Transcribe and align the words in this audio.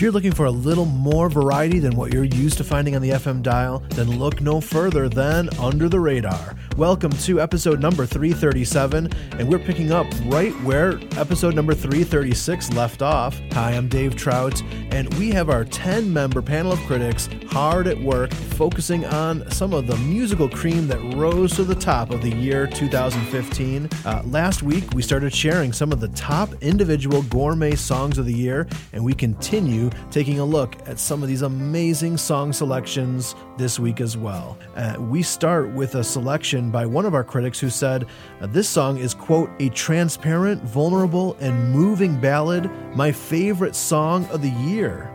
If 0.00 0.04
you're 0.04 0.12
looking 0.12 0.32
for 0.32 0.46
a 0.46 0.50
little 0.50 0.86
more 0.86 1.28
variety 1.28 1.78
than 1.78 1.94
what 1.94 2.10
you're 2.10 2.24
used 2.24 2.56
to 2.56 2.64
finding 2.64 2.96
on 2.96 3.02
the 3.02 3.10
FM 3.10 3.42
dial, 3.42 3.80
then 3.90 4.18
look 4.18 4.40
no 4.40 4.58
further 4.58 5.10
than 5.10 5.50
Under 5.58 5.90
the 5.90 6.00
Radar. 6.00 6.56
Welcome 6.80 7.12
to 7.12 7.42
episode 7.42 7.78
number 7.78 8.06
337, 8.06 9.10
and 9.32 9.46
we're 9.46 9.58
picking 9.58 9.92
up 9.92 10.06
right 10.24 10.52
where 10.62 10.98
episode 11.18 11.54
number 11.54 11.74
336 11.74 12.72
left 12.72 13.02
off. 13.02 13.38
Hi, 13.52 13.72
I'm 13.72 13.86
Dave 13.86 14.16
Trout, 14.16 14.62
and 14.90 15.12
we 15.18 15.28
have 15.28 15.50
our 15.50 15.66
10 15.66 16.10
member 16.10 16.40
panel 16.40 16.72
of 16.72 16.78
critics 16.86 17.28
hard 17.48 17.86
at 17.86 18.00
work 18.00 18.32
focusing 18.32 19.04
on 19.04 19.48
some 19.50 19.74
of 19.74 19.86
the 19.86 19.96
musical 19.98 20.48
cream 20.48 20.86
that 20.86 21.00
rose 21.16 21.54
to 21.56 21.64
the 21.64 21.74
top 21.74 22.12
of 22.12 22.22
the 22.22 22.34
year 22.34 22.66
2015. 22.66 23.90
Uh, 24.06 24.22
last 24.24 24.62
week, 24.62 24.84
we 24.94 25.02
started 25.02 25.34
sharing 25.34 25.74
some 25.74 25.92
of 25.92 26.00
the 26.00 26.08
top 26.08 26.50
individual 26.62 27.20
gourmet 27.24 27.74
songs 27.74 28.16
of 28.16 28.24
the 28.24 28.32
year, 28.32 28.66
and 28.94 29.04
we 29.04 29.12
continue 29.12 29.90
taking 30.10 30.38
a 30.38 30.44
look 30.44 30.76
at 30.88 30.98
some 30.98 31.22
of 31.22 31.28
these 31.28 31.42
amazing 31.42 32.16
song 32.16 32.54
selections 32.54 33.34
this 33.58 33.78
week 33.78 34.00
as 34.00 34.16
well. 34.16 34.58
Uh, 34.76 34.96
we 34.98 35.22
start 35.22 35.70
with 35.72 35.96
a 35.96 36.02
selection 36.02 36.69
by 36.70 36.86
one 36.86 37.06
of 37.06 37.14
our 37.14 37.24
critics 37.24 37.58
who 37.60 37.70
said 37.70 38.06
uh, 38.40 38.46
this 38.46 38.68
song 38.68 38.98
is, 38.98 39.14
quote, 39.14 39.50
a 39.60 39.68
transparent, 39.70 40.62
vulnerable, 40.62 41.36
and 41.40 41.70
moving 41.70 42.20
ballad, 42.20 42.70
my 42.94 43.12
favorite 43.12 43.74
song 43.74 44.26
of 44.26 44.42
the 44.42 44.50
year. 44.50 45.10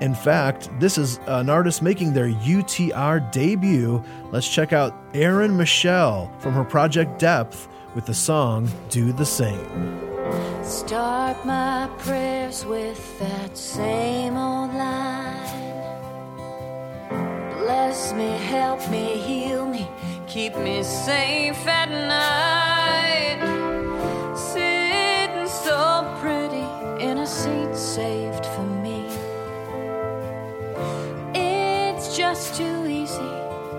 In 0.00 0.14
fact, 0.14 0.70
this 0.80 0.96
is 0.96 1.18
an 1.26 1.50
artist 1.50 1.82
making 1.82 2.14
their 2.14 2.28
UTR 2.28 3.30
debut. 3.32 4.02
Let's 4.30 4.48
check 4.48 4.72
out 4.72 4.94
Erin 5.12 5.56
Michelle 5.56 6.32
from 6.38 6.54
her 6.54 6.64
project 6.64 7.18
Depth 7.18 7.68
with 7.94 8.06
the 8.06 8.14
song 8.14 8.70
Do 8.88 9.12
the 9.12 9.26
Same. 9.26 10.00
Start 10.62 11.44
my 11.44 11.90
prayers 11.98 12.64
with 12.64 13.18
that 13.18 13.56
same 13.56 14.36
old 14.36 14.72
line. 14.72 15.40
Bless 17.58 18.12
me, 18.12 18.28
help 18.38 18.88
me, 18.90 19.18
heal 19.18 19.66
me, 19.66 19.86
keep 20.30 20.54
me 20.54 20.80
safe 20.84 21.66
at 21.66 21.90
night. 21.90 23.40
Sitting 24.36 25.48
so 25.48 26.06
pretty 26.20 26.64
in 27.04 27.18
a 27.18 27.26
seat 27.26 27.74
saved 27.74 28.46
for 28.46 28.62
me. 28.62 29.06
It's 31.34 32.16
just 32.16 32.54
too 32.54 32.86
easy 32.86 33.32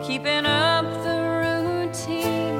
keeping 0.05 0.45
up 0.45 0.83
the 1.05 1.19
routine. 1.45 2.59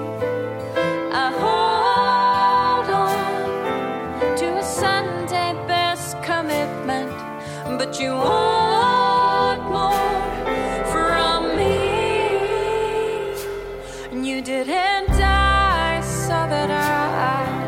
I 1.12 1.28
hold 1.44 2.88
on 2.96 4.38
to 4.38 4.58
a 4.58 4.64
Sunday 4.64 5.52
best 5.68 6.16
commitment, 6.24 7.12
but 7.78 8.00
you 8.00 8.14
want 8.14 8.51
And 14.12 14.28
you 14.28 14.42
didn't 14.42 15.08
die 15.18 16.02
so 16.02 16.28
that 16.28 16.70
I 16.70 17.61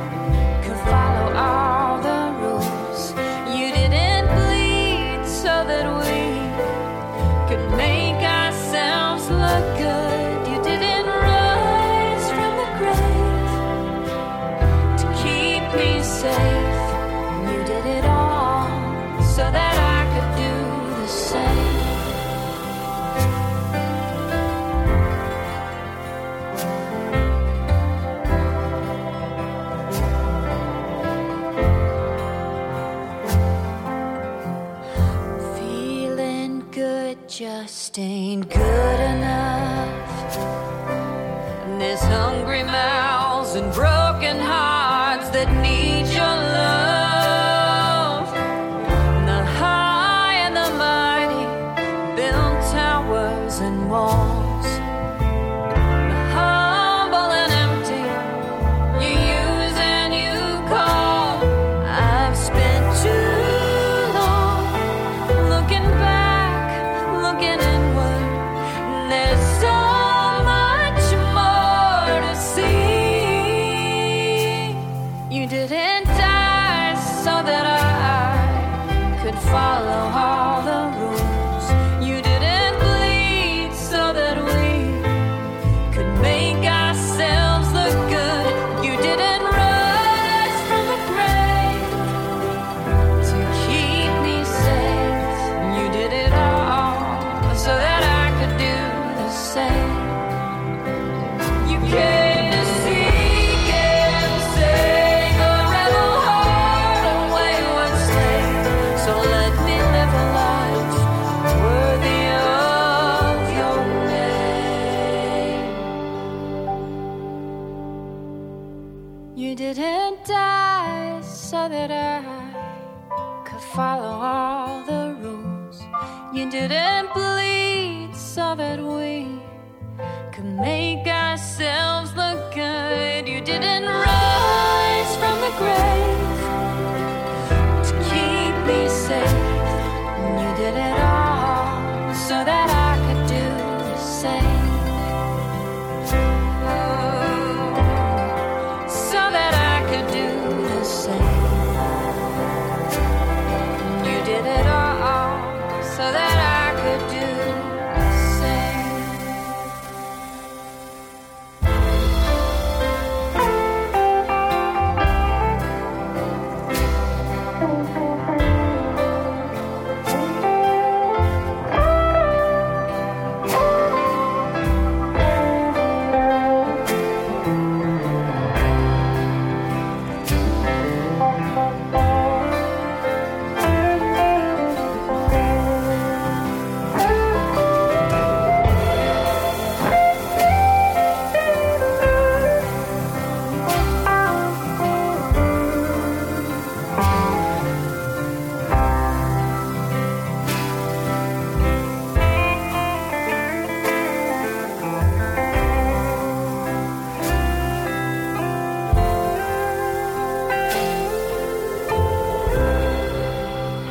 good 38.45 38.72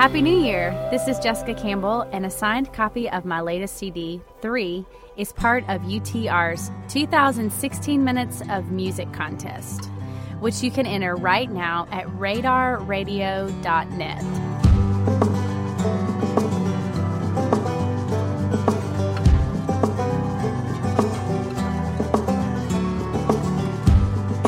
Happy 0.03 0.19
New 0.21 0.37
Year! 0.37 0.73
This 0.91 1.07
is 1.07 1.21
Jessica 1.21 1.55
Campbell, 1.55 2.01
and 2.11 2.27
a 2.27 2.31
signed 2.31 2.73
copy 2.73 3.09
of 3.09 3.25
my 3.25 3.41
latest 3.41 3.77
CD, 3.77 4.21
3, 4.41 4.85
is 5.17 5.33
part 5.33 5.63
of 5.69 5.81
UTR's 5.83 6.73
2016 6.89 8.03
Minutes 8.03 8.43
of 8.51 8.73
Music 8.73 9.13
contest, 9.13 9.85
which 10.41 10.61
you 10.61 10.73
can 10.73 10.87
enter 10.87 11.15
right 11.15 11.49
now 11.49 11.87
at 11.93 12.09
radarradio.net. 12.09 14.25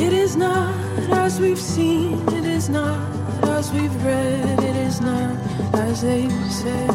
It 0.03 0.13
is 0.13 0.35
not 0.35 0.75
as 1.13 1.39
we've 1.39 1.61
seen, 1.61 2.29
it 2.31 2.45
is 2.45 2.69
not 2.69 2.99
as 3.45 3.73
we've 3.73 4.05
read, 4.05 4.74
is 4.95 5.01
not 5.01 5.37
as 5.75 6.03
they've 6.03 6.53
said. 6.53 6.95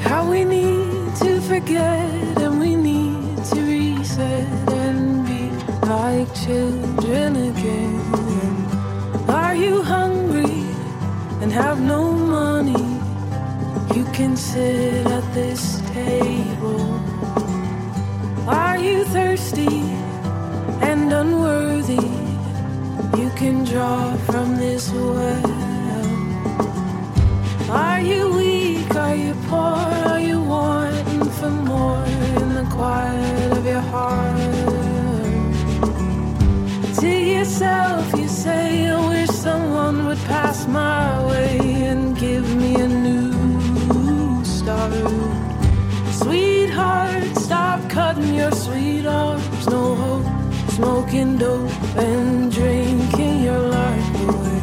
How 0.00 0.30
we 0.30 0.44
need 0.44 1.14
to 1.24 1.40
forget 1.40 2.38
and 2.44 2.60
we 2.60 2.74
need 2.74 3.36
to 3.52 3.60
reset 3.62 4.48
and 4.84 5.26
be 5.26 5.42
like 5.88 6.28
children 6.46 7.30
again. 7.50 8.00
Are 9.28 9.54
you 9.54 9.82
hungry 9.82 10.60
and 11.42 11.50
have 11.52 11.80
no 11.80 12.12
money? 12.12 12.86
You 13.96 14.04
can 14.16 14.36
sit 14.36 15.06
at 15.06 15.26
this 15.34 15.80
table. 15.92 16.84
Are 18.48 18.78
you 18.78 19.04
thirsty? 19.04 20.00
and 20.82 21.12
unworthy. 21.12 22.08
You 23.20 23.28
can 23.40 23.64
draw 23.64 24.16
from 24.28 24.56
this 24.56 24.90
well. 24.92 25.49
Are 27.70 28.00
you 28.00 28.32
weak? 28.34 28.94
Are 28.96 29.14
you 29.14 29.34
poor? 29.48 29.78
Are 30.10 30.20
you 30.20 30.42
wanting 30.42 31.24
for 31.38 31.50
more 31.50 32.04
in 32.40 32.54
the 32.54 32.66
quiet 32.68 33.52
of 33.58 33.64
your 33.64 33.80
heart? 33.80 34.38
To 37.00 37.08
yourself, 37.08 38.12
you 38.18 38.26
say, 38.26 38.88
I 38.88 39.08
wish 39.08 39.30
someone 39.30 40.06
would 40.06 40.18
pass 40.26 40.66
my 40.66 41.24
way 41.28 41.58
and 41.90 42.18
give 42.18 42.56
me 42.56 42.74
a 42.74 42.88
new 42.88 44.44
start. 44.44 44.92
Sweetheart, 46.10 47.36
stop 47.36 47.88
cutting 47.88 48.34
your 48.34 48.52
sweet 48.52 49.06
arms, 49.06 49.68
no 49.68 49.94
hope 49.94 50.26
smoking 50.70 51.36
dope 51.38 51.70
and 51.96 52.50
drinking 52.50 53.44
your 53.44 53.60
life 53.60 54.28
away. 54.28 54.60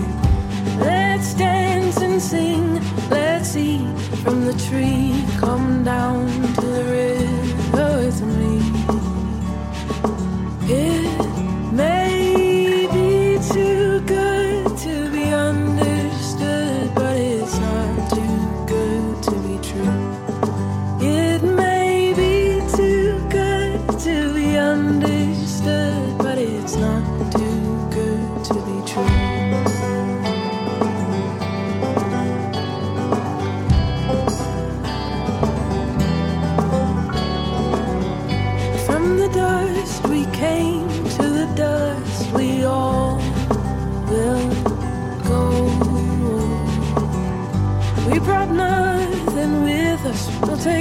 Let's 0.79 1.33
dance 1.35 1.97
and 2.01 2.21
sing. 2.21 2.66
Tree. 4.69 5.23
Come 5.39 5.83
down 5.85 6.46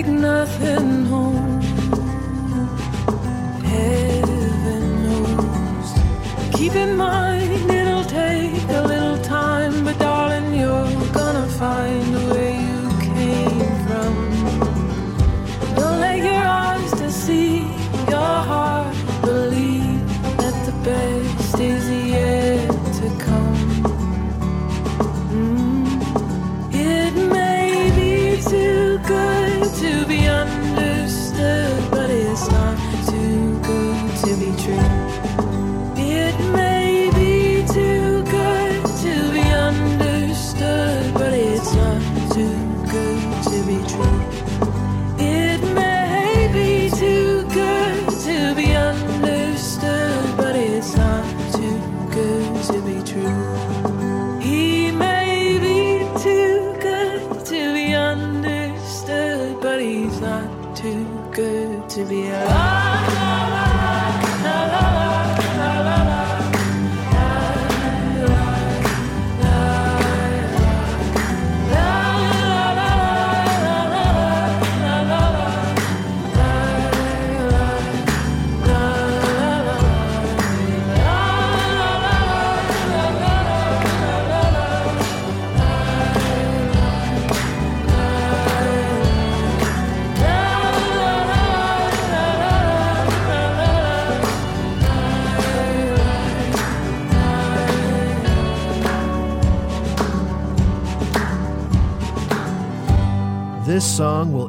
nothing 0.06 0.86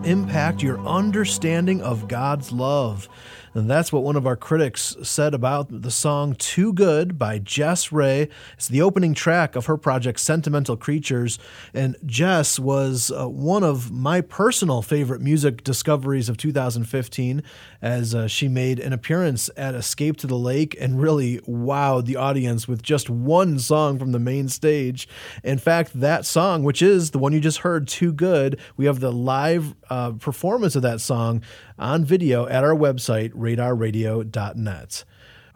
impact 0.07 0.63
your 0.63 0.79
understanding 0.79 1.81
of 1.81 2.07
God's 2.07 2.51
love. 2.51 3.09
And 3.57 3.67
that's 3.67 3.91
what 3.91 4.03
one 4.03 4.15
of 4.15 4.27
our 4.27 4.35
critics 4.35 4.95
said 5.01 5.33
about 5.33 5.81
the 5.81 5.89
song 5.89 6.35
Too 6.35 6.73
Good 6.73 7.17
by 7.17 7.39
Jess 7.39 7.91
Ray. 7.91 8.29
It's 8.53 8.67
the 8.67 8.83
opening 8.83 9.15
track 9.15 9.55
of 9.55 9.65
her 9.65 9.77
project 9.77 10.19
Sentimental 10.19 10.77
Creatures. 10.77 11.39
And 11.73 11.95
Jess 12.05 12.59
was 12.59 13.09
uh, 13.09 13.27
one 13.27 13.63
of 13.63 13.89
my 13.89 14.21
personal 14.21 14.83
favorite 14.83 15.21
music 15.21 15.63
discoveries 15.63 16.29
of 16.29 16.37
2015 16.37 17.41
as 17.81 18.13
uh, 18.13 18.27
she 18.27 18.47
made 18.47 18.79
an 18.79 18.93
appearance 18.93 19.49
at 19.57 19.73
Escape 19.73 20.17
to 20.17 20.27
the 20.27 20.37
Lake 20.37 20.77
and 20.79 21.01
really 21.01 21.39
wowed 21.39 22.05
the 22.05 22.15
audience 22.15 22.67
with 22.67 22.83
just 22.83 23.09
one 23.09 23.57
song 23.57 23.97
from 23.97 24.11
the 24.11 24.19
main 24.19 24.49
stage. 24.49 25.07
In 25.43 25.57
fact, 25.57 25.99
that 25.99 26.27
song, 26.27 26.61
which 26.61 26.83
is 26.83 27.09
the 27.09 27.17
one 27.17 27.33
you 27.33 27.39
just 27.39 27.59
heard, 27.59 27.87
Too 27.87 28.13
Good, 28.13 28.59
we 28.75 28.85
have 28.85 28.99
the 28.99 29.11
live 29.11 29.73
uh, 29.89 30.11
performance 30.11 30.75
of 30.75 30.81
that 30.81 31.01
song 31.01 31.41
on 31.77 32.05
video 32.05 32.47
at 32.47 32.63
our 32.63 32.75
website, 32.75 33.31
radarradio.net. 33.33 35.03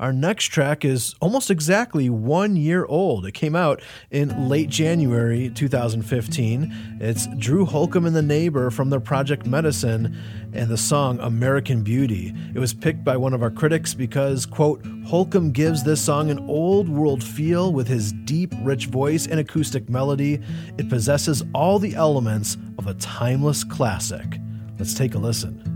Our 0.01 0.11
next 0.11 0.45
track 0.45 0.83
is 0.83 1.13
almost 1.19 1.51
exactly 1.51 2.09
one 2.09 2.55
year 2.55 2.85
old. 2.85 3.23
It 3.27 3.33
came 3.33 3.55
out 3.55 3.83
in 4.09 4.49
late 4.49 4.67
January 4.67 5.51
2015. 5.51 6.97
It's 6.99 7.27
Drew 7.37 7.65
Holcomb 7.65 8.07
and 8.07 8.15
the 8.15 8.23
Neighbor 8.23 8.71
from 8.71 8.89
their 8.89 8.99
project 8.99 9.45
Medicine 9.45 10.17
and 10.53 10.71
the 10.71 10.77
song 10.77 11.19
American 11.19 11.83
Beauty. 11.83 12.33
It 12.55 12.57
was 12.57 12.73
picked 12.73 13.03
by 13.03 13.15
one 13.15 13.35
of 13.35 13.43
our 13.43 13.51
critics 13.51 13.93
because, 13.93 14.47
quote, 14.47 14.83
Holcomb 15.05 15.51
gives 15.51 15.83
this 15.83 16.01
song 16.01 16.31
an 16.31 16.39
old 16.49 16.89
world 16.89 17.23
feel 17.23 17.71
with 17.71 17.87
his 17.87 18.11
deep, 18.11 18.55
rich 18.63 18.87
voice 18.87 19.27
and 19.27 19.39
acoustic 19.39 19.87
melody. 19.87 20.41
It 20.79 20.89
possesses 20.89 21.43
all 21.53 21.77
the 21.77 21.93
elements 21.93 22.57
of 22.79 22.87
a 22.87 22.95
timeless 22.95 23.63
classic. 23.63 24.39
Let's 24.79 24.95
take 24.95 25.13
a 25.13 25.19
listen. 25.19 25.71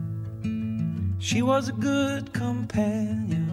She 1.20 1.42
was 1.42 1.70
a 1.70 1.74
good 1.74 2.34
companion, 2.34 3.45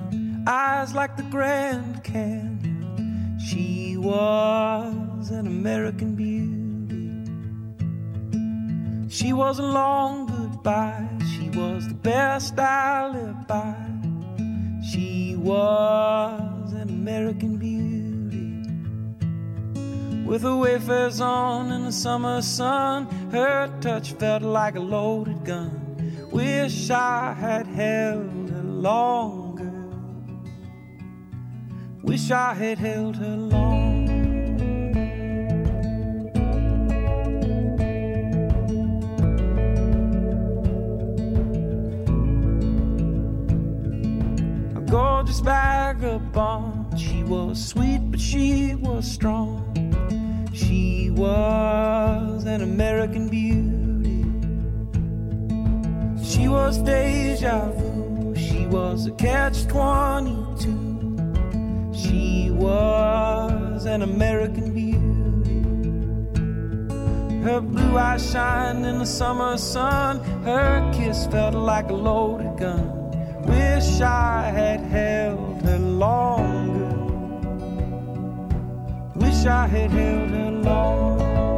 eyes 0.46 0.94
like 0.94 1.16
the 1.16 1.22
Grand 1.24 2.02
Canyon. 2.02 3.38
She 3.38 3.96
was 3.96 5.30
an 5.30 5.46
American 5.46 6.14
beauty. 6.14 6.62
She 9.08 9.32
was 9.32 9.58
a 9.58 9.62
long 9.62 10.26
goodbye. 10.26 11.08
She 11.34 11.50
was 11.50 11.86
the 11.86 11.94
best 11.94 12.58
I 12.58 13.08
lived 13.08 13.46
by. 13.46 13.74
She 14.90 15.36
was 15.36 16.72
an 16.72 16.88
American 16.88 17.56
beauty. 17.56 18.62
With 20.26 20.42
her 20.42 20.56
wafers 20.56 21.20
on 21.20 21.70
in 21.70 21.84
the 21.84 21.92
summer 21.92 22.40
sun, 22.42 23.06
her 23.30 23.68
touch 23.80 24.12
felt 24.14 24.42
like 24.42 24.76
a 24.76 24.80
loaded 24.80 25.44
gun. 25.44 26.28
Wish 26.30 26.90
I 26.90 27.34
had 27.34 27.66
held 27.66 28.50
her 28.50 28.62
longer. 28.62 29.41
Wish 32.02 32.32
I 32.32 32.54
had 32.54 32.78
held 32.78 33.16
her 33.16 33.36
long. 33.36 34.08
A 44.76 44.80
gorgeous 44.90 45.38
vagabond. 45.40 46.98
She 46.98 47.22
was 47.22 47.64
sweet, 47.64 48.00
but 48.10 48.20
she 48.20 48.74
was 48.74 49.08
strong. 49.08 49.62
She 50.52 51.10
was 51.10 52.44
an 52.44 52.62
American 52.62 53.28
beauty. 53.28 54.24
She 56.22 56.48
was 56.48 56.78
deja 56.78 57.70
vu. 57.70 58.34
She 58.34 58.66
was 58.66 59.06
a 59.06 59.12
catch 59.12 59.68
22. 59.68 60.91
She 62.02 62.50
was 62.50 63.86
an 63.86 64.02
American 64.02 64.72
beauty. 64.74 65.22
Her 67.44 67.60
blue 67.60 67.96
eyes 67.96 68.30
shined 68.32 68.84
in 68.84 68.98
the 68.98 69.06
summer 69.06 69.56
sun. 69.56 70.18
Her 70.44 70.90
kiss 70.92 71.26
felt 71.28 71.54
like 71.54 71.90
a 71.90 71.94
loaded 71.94 72.58
gun. 72.58 73.02
Wish 73.46 74.00
I 74.00 74.50
had 74.50 74.80
held 74.80 75.62
her 75.62 75.78
longer. 75.78 76.92
Wish 79.14 79.46
I 79.46 79.66
had 79.66 79.90
held 79.90 80.30
her 80.30 80.50
longer. 80.50 81.51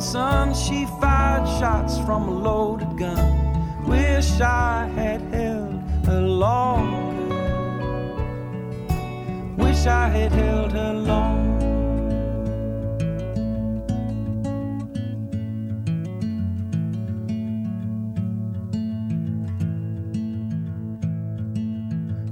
The 0.00 0.06
sun. 0.06 0.54
She 0.54 0.86
fired 1.00 1.46
shots 1.58 1.98
from 2.06 2.28
a 2.28 2.30
loaded 2.30 2.96
gun. 2.96 3.84
Wish 3.86 4.40
I 4.40 4.88
had 4.94 5.20
held 5.32 5.82
her 6.06 6.20
longer. 6.20 7.36
Wish 9.56 9.86
I 9.86 10.08
had 10.08 10.32
held 10.32 10.72
her 10.72 10.94
longer. 10.94 11.50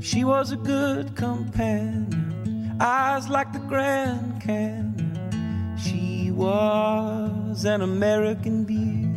She 0.01 0.25
was 0.25 0.53
a 0.53 0.57
good 0.57 1.15
companion, 1.15 2.79
eyes 2.81 3.29
like 3.29 3.53
the 3.53 3.59
Grand 3.59 4.41
Canyon. 4.41 5.77
She 5.77 6.31
was 6.31 7.38
an 7.65 7.83
American 7.83 8.65
beauty. 8.65 9.09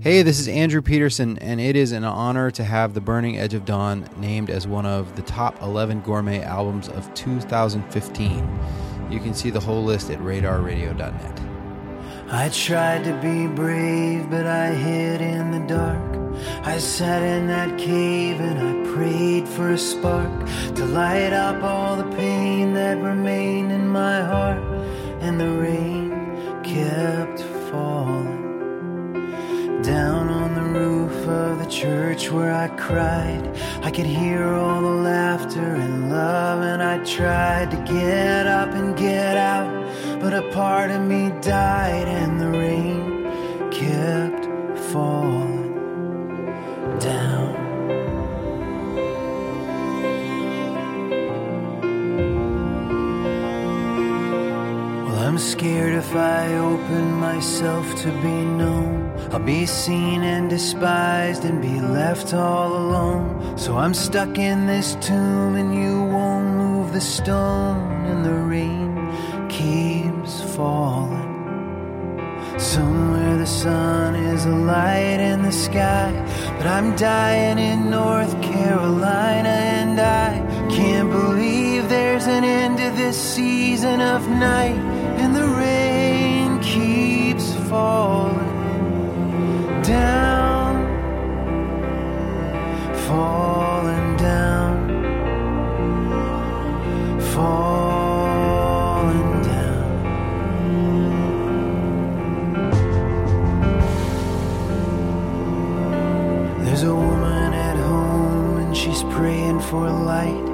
Hey, 0.00 0.22
this 0.22 0.38
is 0.38 0.46
Andrew 0.46 0.82
Peterson, 0.82 1.36
and 1.38 1.60
it 1.60 1.74
is 1.74 1.90
an 1.92 2.04
honor 2.04 2.50
to 2.52 2.62
have 2.62 2.94
The 2.94 3.00
Burning 3.00 3.38
Edge 3.38 3.54
of 3.54 3.64
Dawn 3.64 4.08
named 4.18 4.50
as 4.50 4.66
one 4.66 4.86
of 4.86 5.16
the 5.16 5.22
top 5.22 5.60
11 5.62 6.02
gourmet 6.02 6.42
albums 6.42 6.88
of 6.88 7.12
2015. 7.14 8.60
You 9.10 9.18
can 9.20 9.34
see 9.34 9.50
the 9.50 9.60
whole 9.60 9.82
list 9.82 10.10
at 10.10 10.18
radarradio.net. 10.20 11.40
I 12.28 12.48
tried 12.50 13.04
to 13.04 13.14
be 13.20 13.46
brave, 13.46 14.30
but 14.30 14.46
I 14.46 14.74
hid 14.74 15.20
in 15.20 15.50
the 15.50 15.66
dark. 15.66 16.16
I 16.62 16.78
sat 16.78 17.22
in 17.22 17.46
that 17.48 17.78
cave 17.78 18.40
and 18.40 18.58
I 18.58 18.92
prayed 18.92 19.48
for 19.48 19.70
a 19.70 19.78
spark 19.78 20.46
to 20.74 20.84
light 20.84 21.32
up 21.32 21.62
all 21.62 21.96
the 21.96 22.16
pain 22.16 22.74
that 22.74 22.98
remained 22.98 23.72
in 23.72 23.88
my 23.88 24.22
heart. 24.22 24.62
And 25.20 25.40
the 25.40 25.50
rain 25.50 26.15
kept 26.66 27.40
falling 27.70 28.42
down 29.82 30.28
on 30.28 30.52
the 30.56 30.80
roof 30.80 31.28
of 31.28 31.60
the 31.60 31.70
church 31.70 32.28
where 32.28 32.52
I 32.52 32.66
cried. 32.76 33.56
I 33.82 33.90
could 33.92 34.06
hear 34.06 34.42
all 34.52 34.82
the 34.82 34.98
laughter 35.12 35.74
and 35.84 36.10
love, 36.10 36.62
and 36.62 36.82
I 36.82 37.04
tried 37.04 37.70
to 37.70 37.76
get 37.92 38.48
up 38.48 38.70
and 38.70 38.96
get 38.96 39.36
out. 39.36 39.70
But 40.20 40.34
a 40.34 40.42
part 40.50 40.90
of 40.90 41.02
me 41.02 41.30
died, 41.40 42.08
and 42.08 42.40
the 42.40 42.50
rain 42.50 43.70
kept 43.70 44.35
scared 55.56 55.94
if 55.94 56.14
I 56.14 56.54
open 56.58 57.14
myself 57.14 57.86
to 58.02 58.08
be 58.20 58.38
known, 58.60 59.10
I'll 59.32 59.38
be 59.38 59.64
seen 59.64 60.22
and 60.22 60.50
despised 60.50 61.46
and 61.46 61.62
be 61.62 61.80
left 61.80 62.34
all 62.34 62.76
alone. 62.76 63.56
So 63.56 63.78
I'm 63.78 63.94
stuck 63.94 64.36
in 64.36 64.66
this 64.66 64.96
tomb, 64.96 65.54
and 65.60 65.74
you 65.74 65.94
won't 66.16 66.48
move 66.62 66.92
the 66.92 67.00
stone, 67.00 67.80
and 68.04 68.22
the 68.22 68.38
rain 68.54 68.90
keeps 69.48 70.42
falling. 70.54 71.24
Somewhere 72.58 73.38
the 73.38 73.46
sun 73.46 74.14
is 74.14 74.44
a 74.44 74.56
light 74.74 75.20
in 75.32 75.40
the 75.40 75.52
sky, 75.52 76.12
but 76.58 76.66
I'm 76.66 76.94
dying 76.96 77.58
in 77.58 77.90
North 77.90 78.34
Carolina, 78.42 79.54
and 79.78 79.98
I 79.98 80.30
can't 80.68 81.10
believe 81.10 81.88
there's 81.88 82.26
an 82.26 82.44
end 82.44 82.76
to 82.76 82.90
this 82.90 83.16
season 83.34 84.02
of 84.02 84.28
night, 84.28 84.80
and 85.18 85.34
the 85.34 85.46
rain 85.46 86.60
keeps 86.60 87.54
falling 87.68 88.36
down, 89.82 90.74
falling 93.08 94.16
down, 94.16 94.74
falling 97.34 98.22
down. 99.42 99.86
There's 106.64 106.82
a 106.82 106.94
woman 106.94 107.52
at 107.54 107.76
home 107.76 108.56
and 108.58 108.76
she's 108.76 109.02
praying 109.04 109.60
for 109.60 109.90
light. 109.90 110.45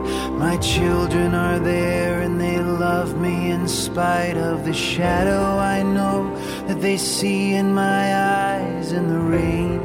My 0.43 0.57
children 0.57 1.37
are 1.37 1.61
there 1.61 2.23
and 2.23 2.41
they 2.41 2.59
love 2.59 3.17
me 3.17 3.53
in 3.53 3.69
spite 3.69 4.37
of 4.37 4.65
the 4.65 4.73
shadow 4.73 5.41
I 5.41 5.85
know 5.85 6.35
that 6.67 6.81
they 6.81 6.97
see 6.97 7.55
in 7.55 7.73
my 7.73 8.05
eyes, 8.51 8.91
and 8.91 9.09
the 9.09 9.21
rain 9.21 9.79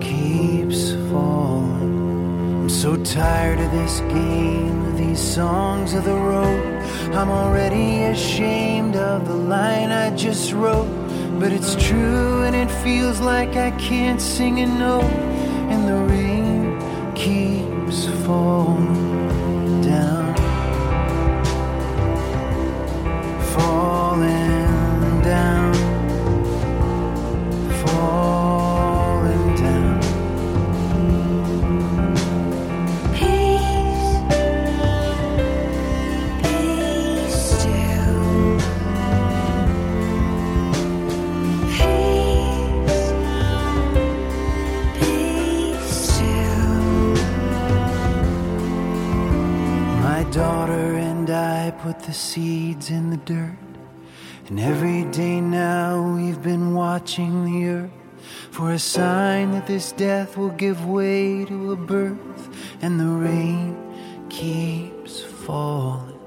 keeps 0.00 0.92
falling. 1.08 2.60
I'm 2.60 2.68
so 2.68 3.02
tired 3.02 3.58
of 3.58 3.70
this 3.70 4.00
game, 4.00 4.84
of 4.88 4.98
these 4.98 5.22
songs 5.38 5.94
of 5.94 6.04
the 6.04 6.20
road. 6.32 6.82
I'm 7.14 7.30
already 7.30 8.02
ashamed 8.02 8.96
of 8.96 9.26
the 9.26 9.40
line 9.54 9.90
I 9.90 10.14
just 10.14 10.52
wrote. 10.52 10.92
But 11.40 11.50
it's 11.50 11.74
true 11.76 12.42
and 12.42 12.54
it 12.54 12.70
feels 12.84 13.20
like 13.20 13.56
I 13.56 13.70
can't 13.78 14.20
sing 14.20 14.60
a 14.60 14.66
note, 14.66 15.16
and 15.72 15.88
the 15.88 16.00
rain 16.12 17.14
keeps 17.14 18.04
falling 18.26 19.13
put 51.84 52.00
the 52.00 52.14
seeds 52.14 52.88
in 52.88 53.10
the 53.10 53.18
dirt. 53.18 53.58
And 54.46 54.58
every 54.58 55.04
day 55.10 55.38
now 55.38 56.14
we've 56.16 56.42
been 56.42 56.72
watching 56.72 57.44
the 57.44 57.68
earth 57.68 57.90
for 58.50 58.72
a 58.72 58.78
sign 58.78 59.50
that 59.50 59.66
this 59.66 59.92
death 59.92 60.38
will 60.38 60.56
give 60.64 60.86
way 60.86 61.44
to 61.44 61.72
a 61.72 61.76
birth. 61.76 62.48
And 62.80 62.98
the 62.98 63.12
rain 63.28 63.76
keeps 64.30 65.20
falling 65.20 66.18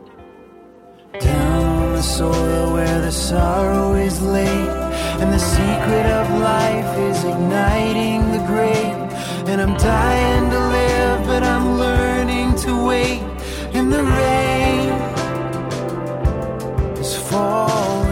down 1.20 1.66
on 1.82 1.94
the 1.94 2.04
soil 2.04 2.74
where 2.74 3.02
the 3.02 3.12
sorrow 3.12 3.96
is 3.96 4.22
laid. 4.22 4.70
And 5.22 5.34
the 5.34 5.40
secret 5.40 6.08
of 6.22 6.28
life 6.40 6.92
is 7.10 7.24
igniting 7.24 8.32
the 8.32 8.44
grave. 8.46 9.00
And 9.50 9.60
I'm 9.60 9.76
dying 9.78 10.52
to 10.52 10.60
live, 10.78 11.26
but 11.26 11.42
I'm 11.42 11.80
learning 11.80 12.54
to 12.58 12.86
wait. 12.86 13.24
And 13.74 13.92
the 13.92 14.04
rain 14.04 14.47
is 17.38 18.07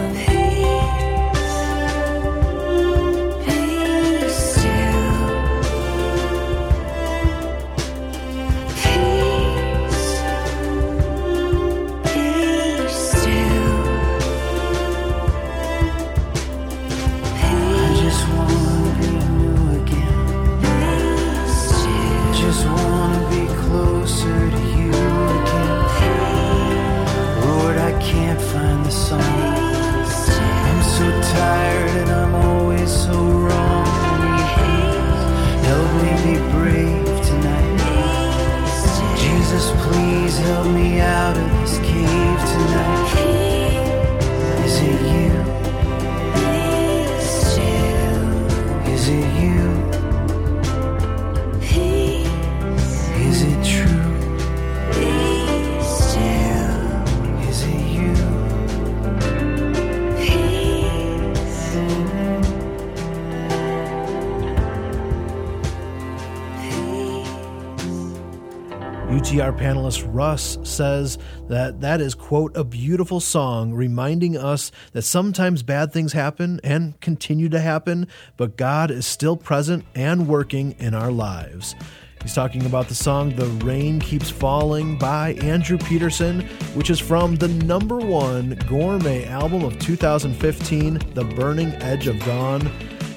Russ 70.02 70.58
says 70.62 71.18
that 71.48 71.80
that 71.80 72.00
is, 72.00 72.14
quote, 72.14 72.56
a 72.56 72.64
beautiful 72.64 73.20
song 73.20 73.72
reminding 73.72 74.36
us 74.36 74.72
that 74.92 75.02
sometimes 75.02 75.62
bad 75.62 75.92
things 75.92 76.12
happen 76.12 76.60
and 76.64 77.00
continue 77.00 77.48
to 77.48 77.60
happen, 77.60 78.08
but 78.36 78.56
God 78.56 78.90
is 78.90 79.06
still 79.06 79.36
present 79.36 79.84
and 79.94 80.28
working 80.28 80.74
in 80.78 80.94
our 80.94 81.10
lives. 81.10 81.74
He's 82.22 82.34
talking 82.34 82.66
about 82.66 82.88
the 82.88 82.94
song 82.94 83.36
The 83.36 83.46
Rain 83.64 84.00
Keeps 84.00 84.30
Falling 84.30 84.98
by 84.98 85.34
Andrew 85.34 85.78
Peterson, 85.78 86.40
which 86.74 86.90
is 86.90 86.98
from 86.98 87.36
the 87.36 87.46
number 87.46 87.98
one 87.98 88.58
gourmet 88.68 89.26
album 89.26 89.62
of 89.62 89.78
2015, 89.78 91.14
The 91.14 91.24
Burning 91.24 91.68
Edge 91.74 92.08
of 92.08 92.18
Dawn. 92.24 92.66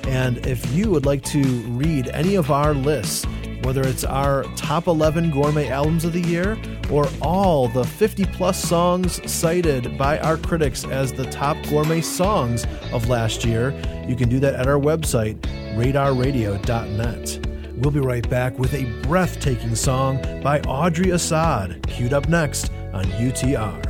And 0.07 0.45
if 0.45 0.71
you 0.73 0.91
would 0.91 1.07
like 1.07 1.23
to 1.25 1.41
read 1.41 2.09
any 2.09 2.35
of 2.35 2.51
our 2.51 2.75
lists, 2.75 3.25
whether 3.63 3.81
it's 3.81 4.03
our 4.03 4.43
top 4.55 4.87
11 4.87 5.31
gourmet 5.31 5.69
albums 5.69 6.05
of 6.05 6.13
the 6.13 6.21
year 6.21 6.57
or 6.91 7.07
all 7.21 7.67
the 7.67 7.83
50 7.83 8.25
plus 8.25 8.61
songs 8.61 9.19
cited 9.31 9.97
by 9.97 10.17
our 10.19 10.37
critics 10.37 10.85
as 10.85 11.11
the 11.11 11.25
top 11.25 11.57
gourmet 11.67 12.01
songs 12.01 12.65
of 12.91 13.09
last 13.09 13.43
year, 13.45 13.71
you 14.07 14.15
can 14.15 14.29
do 14.29 14.39
that 14.39 14.55
at 14.55 14.67
our 14.67 14.79
website, 14.79 15.39
radarradio.net. 15.75 17.47
We'll 17.77 17.91
be 17.91 17.99
right 17.99 18.29
back 18.29 18.59
with 18.59 18.73
a 18.73 18.85
breathtaking 19.03 19.75
song 19.75 20.21
by 20.43 20.59
Audrey 20.61 21.11
Assad, 21.11 21.85
queued 21.87 22.13
up 22.13 22.27
next 22.27 22.71
on 22.93 23.05
UTR. 23.05 23.88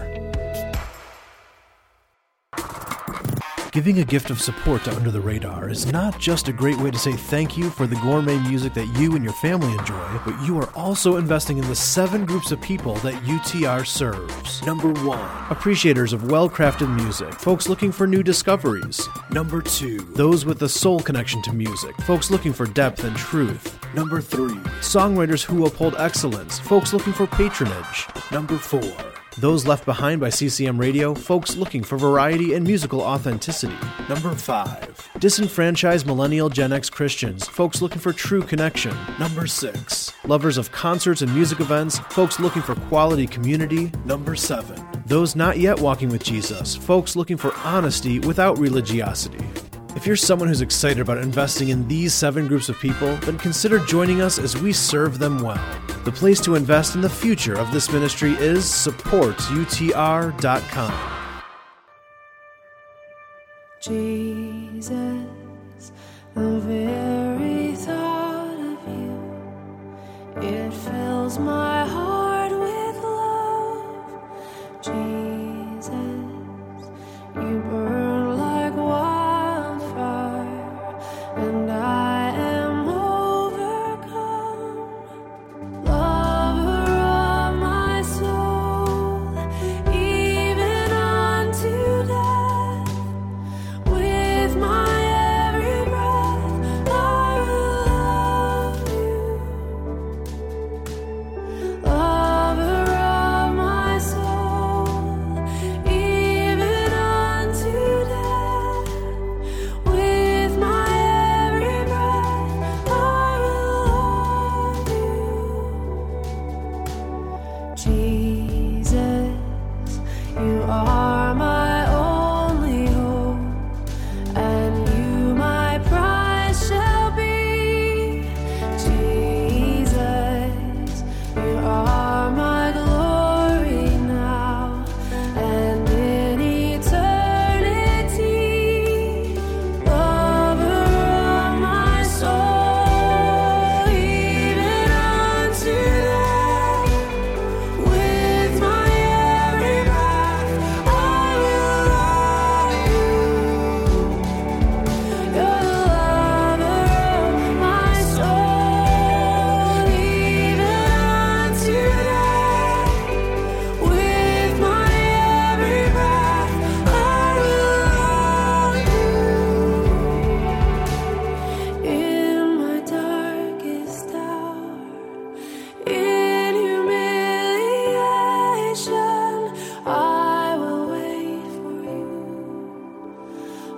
Giving 3.72 4.00
a 4.00 4.04
gift 4.04 4.32
of 4.32 4.42
support 4.42 4.84
to 4.86 4.96
Under 4.96 5.12
the 5.12 5.22
Radar 5.22 5.70
is 5.70 5.86
not 5.86 6.18
just 6.18 6.48
a 6.48 6.54
great 6.54 6.78
way 6.80 6.90
to 6.90 6.98
say 6.98 7.12
thank 7.12 7.56
you 7.56 7.70
for 7.70 7.86
the 7.86 7.98
gourmet 7.98 8.40
music 8.40 8.74
that 8.74 8.88
you 8.98 9.16
and 9.16 9.24
your 9.24 9.34
family 9.34 9.72
enjoy, 9.74 10.20
but 10.26 10.42
you 10.44 10.58
are 10.60 10.70
also 10.76 11.18
investing 11.18 11.60
in 11.60 11.68
the 11.68 11.76
seven 11.76 12.26
groups 12.26 12.52
of 12.52 12.60
people 12.62 12.96
that 12.96 13.14
UTR 13.26 13.86
serves. 13.86 14.66
Number 14.66 14.92
one, 15.04 15.30
appreciators 15.52 16.14
of 16.14 16.32
well 16.32 16.50
crafted 16.50 16.90
music, 16.96 17.32
folks 17.34 17.70
looking 17.70 17.92
for 17.92 18.08
new 18.08 18.24
discoveries. 18.24 19.08
Number 19.30 19.62
two, 19.62 20.00
those 20.16 20.46
with 20.46 20.64
a 20.64 20.70
soul 20.70 21.00
connection 21.00 21.44
to 21.44 21.54
music, 21.54 21.96
folks 21.98 22.32
looking 22.32 22.54
for 22.54 22.66
depth 22.66 23.04
and 23.04 23.16
truth. 23.16 23.78
Number 23.94 24.20
three, 24.20 24.58
songwriters 24.82 25.44
who 25.44 25.68
uphold 25.68 25.94
excellence, 26.00 26.58
folks 26.58 26.92
looking 26.92 27.14
for 27.14 27.28
patronage. 27.28 28.08
Number 28.32 28.58
four, 28.58 28.96
those 29.38 29.68
left 29.68 29.86
behind 29.86 30.20
by 30.20 30.30
CCM 30.30 30.78
Radio, 30.78 31.14
folks 31.14 31.56
looking 31.56 31.84
for 31.84 31.98
variety 31.98 32.54
and 32.54 32.66
musical 32.66 33.02
authenticity. 33.02 33.78
Number 34.08 34.34
5. 34.34 35.10
Disenfranchised 35.20 36.06
millennial 36.06 36.50
Gen 36.50 36.74
X 36.74 36.90
Christians, 36.90 37.48
folks 37.48 37.82
looking 37.82 38.00
for 38.00 38.12
true 38.12 38.42
connection. 38.42 38.96
Number 39.20 39.48
6. 39.48 40.14
Lovers 40.26 40.58
of 40.58 40.72
concerts 40.72 41.22
and 41.22 41.34
music 41.34 41.60
events, 41.60 42.00
folks 42.00 42.40
looking 42.40 42.62
for 42.62 42.76
quality 42.76 43.28
community. 43.28 43.92
Number 44.06 44.36
7. 44.36 45.04
Those 45.06 45.36
not 45.36 45.58
yet 45.58 45.80
walking 45.80 46.10
with 46.10 46.24
Jesus, 46.24 46.76
folks 46.76 47.16
looking 47.16 47.38
for 47.38 47.54
honesty 47.64 48.20
without 48.20 48.58
religiosity. 48.58 49.44
If 49.96 50.06
you're 50.06 50.16
someone 50.16 50.48
who's 50.48 50.62
excited 50.62 51.00
about 51.00 51.18
investing 51.18 51.70
in 51.70 51.88
these 51.88 52.14
seven 52.14 52.46
groups 52.48 52.70
of 52.70 52.78
people, 52.80 53.16
then 53.18 53.40
consider 53.40 53.80
joining 53.80 54.22
us 54.22 54.38
as 54.38 54.56
we 54.56 54.72
serve 54.72 55.18
them 55.18 55.42
well. 55.42 55.60
The 56.06 56.12
place 56.12 56.40
to 56.42 56.54
invest 56.56 56.94
in 56.94 57.02
the 57.02 57.10
future 57.10 57.58
of 57.58 57.72
this 57.72 57.92
ministry 57.92 58.34
is 58.34 58.66
supportutr.com. 58.66 60.94
Jesus, 63.82 64.92
the 66.36 66.60
very 66.60 67.74
thought 67.76 68.60
of 68.60 68.88
you, 68.88 69.20
it 70.48 70.72
fills 70.72 71.40
my 71.40 71.84
heart 71.86 72.52
with 72.52 72.96
love. 73.04 74.22
Jesus, 74.84 75.29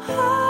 好。 0.08 0.41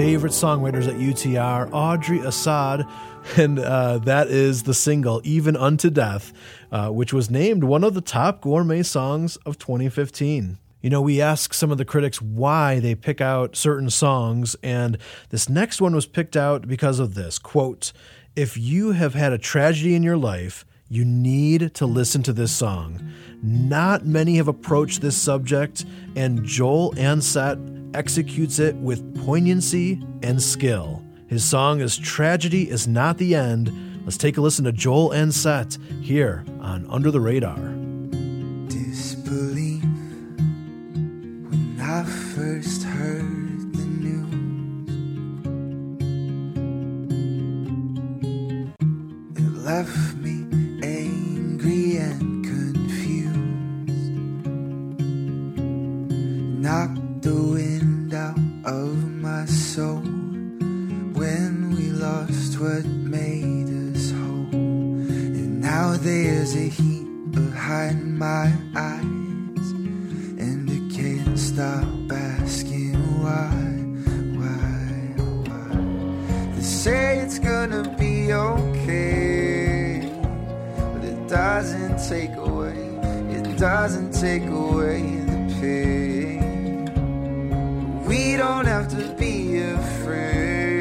Favorite 0.00 0.32
songwriters 0.32 0.88
at 0.88 0.94
UTR, 0.94 1.68
Audrey 1.74 2.20
Assad, 2.20 2.86
and 3.36 3.58
uh, 3.58 3.98
that 3.98 4.28
is 4.28 4.62
the 4.62 4.72
single 4.72 5.20
"Even 5.24 5.54
Unto 5.54 5.90
Death," 5.90 6.32
uh, 6.72 6.88
which 6.88 7.12
was 7.12 7.28
named 7.28 7.64
one 7.64 7.84
of 7.84 7.92
the 7.92 8.00
top 8.00 8.40
gourmet 8.40 8.82
songs 8.82 9.36
of 9.44 9.58
2015. 9.58 10.56
You 10.80 10.88
know, 10.88 11.02
we 11.02 11.20
ask 11.20 11.52
some 11.52 11.70
of 11.70 11.76
the 11.76 11.84
critics 11.84 12.22
why 12.22 12.80
they 12.80 12.94
pick 12.94 13.20
out 13.20 13.56
certain 13.56 13.90
songs, 13.90 14.56
and 14.62 14.96
this 15.28 15.50
next 15.50 15.82
one 15.82 15.94
was 15.94 16.06
picked 16.06 16.34
out 16.34 16.66
because 16.66 16.98
of 16.98 17.14
this 17.14 17.38
quote: 17.38 17.92
"If 18.34 18.56
you 18.56 18.92
have 18.92 19.12
had 19.12 19.34
a 19.34 19.38
tragedy 19.38 19.94
in 19.94 20.02
your 20.02 20.16
life." 20.16 20.64
You 20.92 21.04
need 21.04 21.72
to 21.74 21.86
listen 21.86 22.24
to 22.24 22.32
this 22.32 22.50
song. 22.50 23.12
Not 23.44 24.04
many 24.04 24.38
have 24.38 24.48
approached 24.48 25.02
this 25.02 25.16
subject, 25.16 25.84
and 26.16 26.44
Joel 26.44 26.92
Ansett 26.94 27.79
executes 27.94 28.58
it 28.58 28.74
with 28.76 29.24
poignancy 29.24 30.02
and 30.22 30.42
skill. 30.42 31.02
His 31.26 31.44
song 31.44 31.80
is 31.80 31.96
Tragedy 31.96 32.68
is 32.70 32.88
Not 32.88 33.18
the 33.18 33.34
End. 33.34 33.72
Let's 34.04 34.16
take 34.16 34.36
a 34.36 34.40
listen 34.40 34.64
to 34.64 34.72
Joel 34.72 35.10
Ansett 35.10 35.78
here 36.02 36.44
on 36.60 36.86
Under 36.88 37.10
the 37.10 37.20
Radar. 37.20 37.58
disbelief 38.68 39.82
when 41.50 41.78
I 41.80 42.04
first 42.04 42.82
heard 42.82 43.72
the 43.74 43.84
news. 43.84 44.34
It 49.36 49.52
left 49.64 50.19
there's 66.02 66.54
a 66.56 66.68
heat 66.68 67.30
behind 67.30 68.18
my 68.18 68.50
eyes, 68.74 69.70
and 70.40 70.70
I 70.70 70.80
can't 70.94 71.38
stop 71.38 71.84
asking 72.10 72.94
why, 73.22 73.50
why, 74.40 75.12
why. 75.44 76.54
They 76.54 76.62
say 76.62 77.18
it's 77.18 77.38
gonna 77.38 77.94
be 77.98 78.32
okay, 78.32 80.10
but 80.94 81.04
it 81.04 81.28
doesn't 81.28 81.98
take 82.08 82.34
away, 82.36 82.78
it 83.28 83.58
doesn't 83.58 84.12
take 84.12 84.46
away 84.46 85.02
the 85.26 85.54
pain. 85.60 86.86
We 88.06 88.36
don't 88.38 88.64
have 88.64 88.88
to 88.96 89.14
be 89.18 89.60
afraid. 89.60 90.80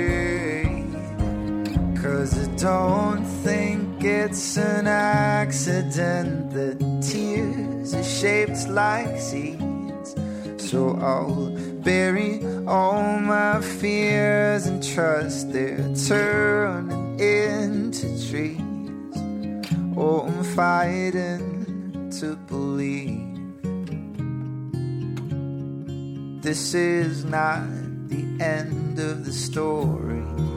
Cause 2.01 2.33
I 2.39 2.45
don't 2.55 3.25
think 3.43 3.78
it's 4.03 4.57
an 4.57 4.87
accident 4.87 6.51
that 6.51 6.77
tears 7.01 7.93
are 7.93 8.03
shaped 8.03 8.67
like 8.69 9.19
seeds. 9.19 10.15
So 10.57 10.97
I'll 11.01 11.49
bury 11.81 12.45
all 12.67 13.19
my 13.19 13.61
fears 13.61 14.67
and 14.67 14.83
trust 14.83 15.51
they're 15.51 15.93
turning 16.07 17.19
into 17.19 18.07
trees. 18.29 18.59
Oh, 19.97 20.21
I'm 20.27 20.43
fighting 20.43 22.11
to 22.19 22.35
believe 22.35 23.29
this 26.41 26.73
is 26.73 27.25
not 27.25 27.67
the 28.07 28.23
end 28.43 28.99
of 28.99 29.25
the 29.25 29.33
story. 29.33 30.48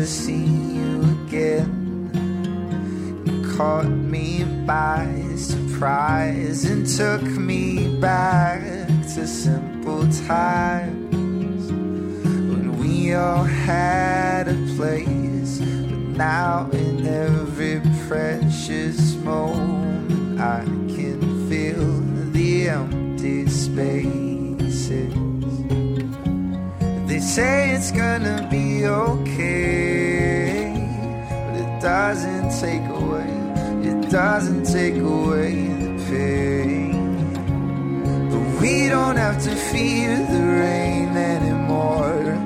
Never 0.00 0.12
see 0.12 0.46
you 0.46 1.02
again, 1.26 2.10
you 3.26 3.54
caught 3.54 3.84
me 3.86 4.44
by 4.64 5.06
surprise 5.36 6.64
and 6.64 6.86
took 6.86 7.20
me 7.22 8.00
back 8.00 8.62
to 9.14 9.26
simple 9.26 10.08
times 10.26 11.70
when 11.70 12.78
we 12.78 13.12
all 13.12 13.44
had 13.44 14.48
a 14.48 14.56
place. 14.74 15.58
But 15.58 16.16
now, 16.16 16.70
in 16.72 17.06
every 17.06 17.82
precious 18.08 19.16
moment, 19.16 20.40
I 20.40 20.64
can 20.94 21.20
feel 21.50 22.00
the 22.32 22.70
empty 22.70 23.46
spaces. 23.48 24.29
Say 27.20 27.72
it's 27.72 27.90
gonna 27.90 28.48
be 28.50 28.86
okay, 28.86 30.72
but 31.28 31.54
it 31.60 31.80
doesn't 31.80 32.50
take 32.58 32.82
away, 32.88 33.30
it 33.86 34.10
doesn't 34.10 34.64
take 34.64 34.96
away 34.96 35.68
the 35.82 35.92
pain. 36.08 37.34
But 38.30 38.60
we 38.62 38.88
don't 38.88 39.16
have 39.16 39.38
to 39.44 39.54
fear 39.54 40.16
the 40.16 40.44
rain 40.64 41.14
anymore. 41.14 42.38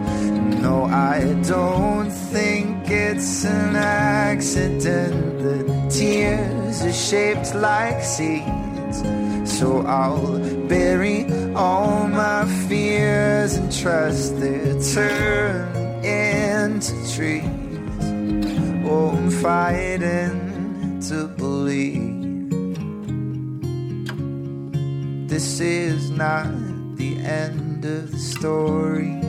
No, 0.61 0.85
I 0.87 1.23
don't 1.47 2.11
think 2.11 2.91
it's 2.91 3.45
an 3.45 3.77
accident 3.77 5.39
that 5.39 5.89
tears 5.89 6.83
are 6.83 6.93
shaped 6.93 7.55
like 7.55 8.03
seeds. 8.03 9.05
So 9.45 9.87
I'll 9.87 10.41
bury 10.67 11.23
all 11.57 12.09
my 12.09 12.45
fears 12.69 13.55
and 13.55 13.73
trust 13.73 14.41
they 14.41 14.77
turn 14.93 16.05
into 16.05 16.93
trees. 17.15 17.45
Oh, 18.87 19.11
I'm 19.17 19.31
fighting 19.31 21.01
to 21.09 21.29
believe 21.29 22.15
this 25.29 25.61
is 25.61 26.11
not 26.11 26.47
the 26.97 27.19
end 27.19 27.85
of 27.85 28.11
the 28.11 28.19
story. 28.19 29.21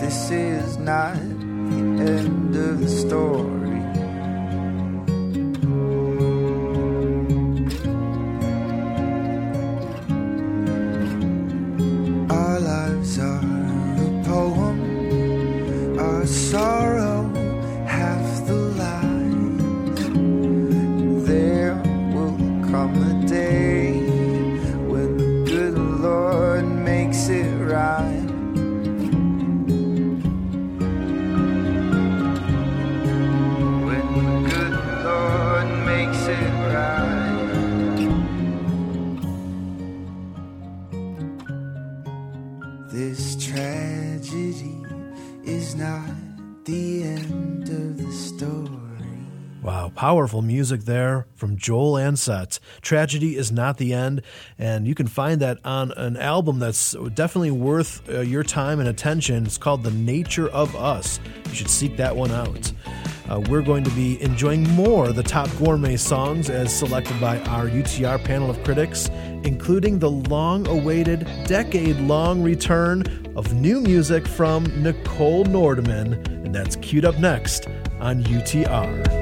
This 0.00 0.30
is 0.30 0.78
not 0.78 1.14
the 1.14 1.80
end 2.10 2.56
of 2.56 2.80
the 2.80 2.88
story. 2.88 3.59
Music 50.38 50.82
there 50.82 51.26
from 51.34 51.56
Joel 51.56 51.94
Ansett. 51.94 52.60
Tragedy 52.80 53.36
is 53.36 53.50
not 53.50 53.78
the 53.78 53.92
end, 53.92 54.22
and 54.58 54.86
you 54.86 54.94
can 54.94 55.08
find 55.08 55.40
that 55.40 55.58
on 55.64 55.90
an 55.92 56.16
album 56.16 56.60
that's 56.60 56.92
definitely 57.14 57.50
worth 57.50 58.08
uh, 58.08 58.20
your 58.20 58.44
time 58.44 58.78
and 58.78 58.88
attention. 58.88 59.44
It's 59.44 59.58
called 59.58 59.82
The 59.82 59.90
Nature 59.90 60.48
of 60.48 60.76
Us. 60.76 61.18
You 61.48 61.54
should 61.54 61.68
seek 61.68 61.96
that 61.96 62.14
one 62.14 62.30
out. 62.30 62.72
Uh, 63.28 63.40
we're 63.48 63.62
going 63.62 63.84
to 63.84 63.90
be 63.90 64.20
enjoying 64.22 64.68
more 64.70 65.12
the 65.12 65.22
top 65.22 65.48
gourmet 65.58 65.96
songs 65.96 66.48
as 66.48 66.76
selected 66.76 67.20
by 67.20 67.38
our 67.40 67.66
UTR 67.66 68.22
panel 68.24 68.50
of 68.50 68.62
critics, 68.64 69.08
including 69.44 69.98
the 69.98 70.10
long 70.10 70.66
awaited, 70.68 71.28
decade 71.44 71.96
long 71.96 72.42
return 72.42 73.02
of 73.36 73.52
new 73.54 73.80
music 73.80 74.26
from 74.26 74.66
Nichole 74.82 75.44
Nordeman. 75.46 76.14
And 76.44 76.54
that's 76.54 76.76
queued 76.76 77.04
up 77.04 77.18
next 77.18 77.68
on 78.00 78.24
UTR. 78.24 79.19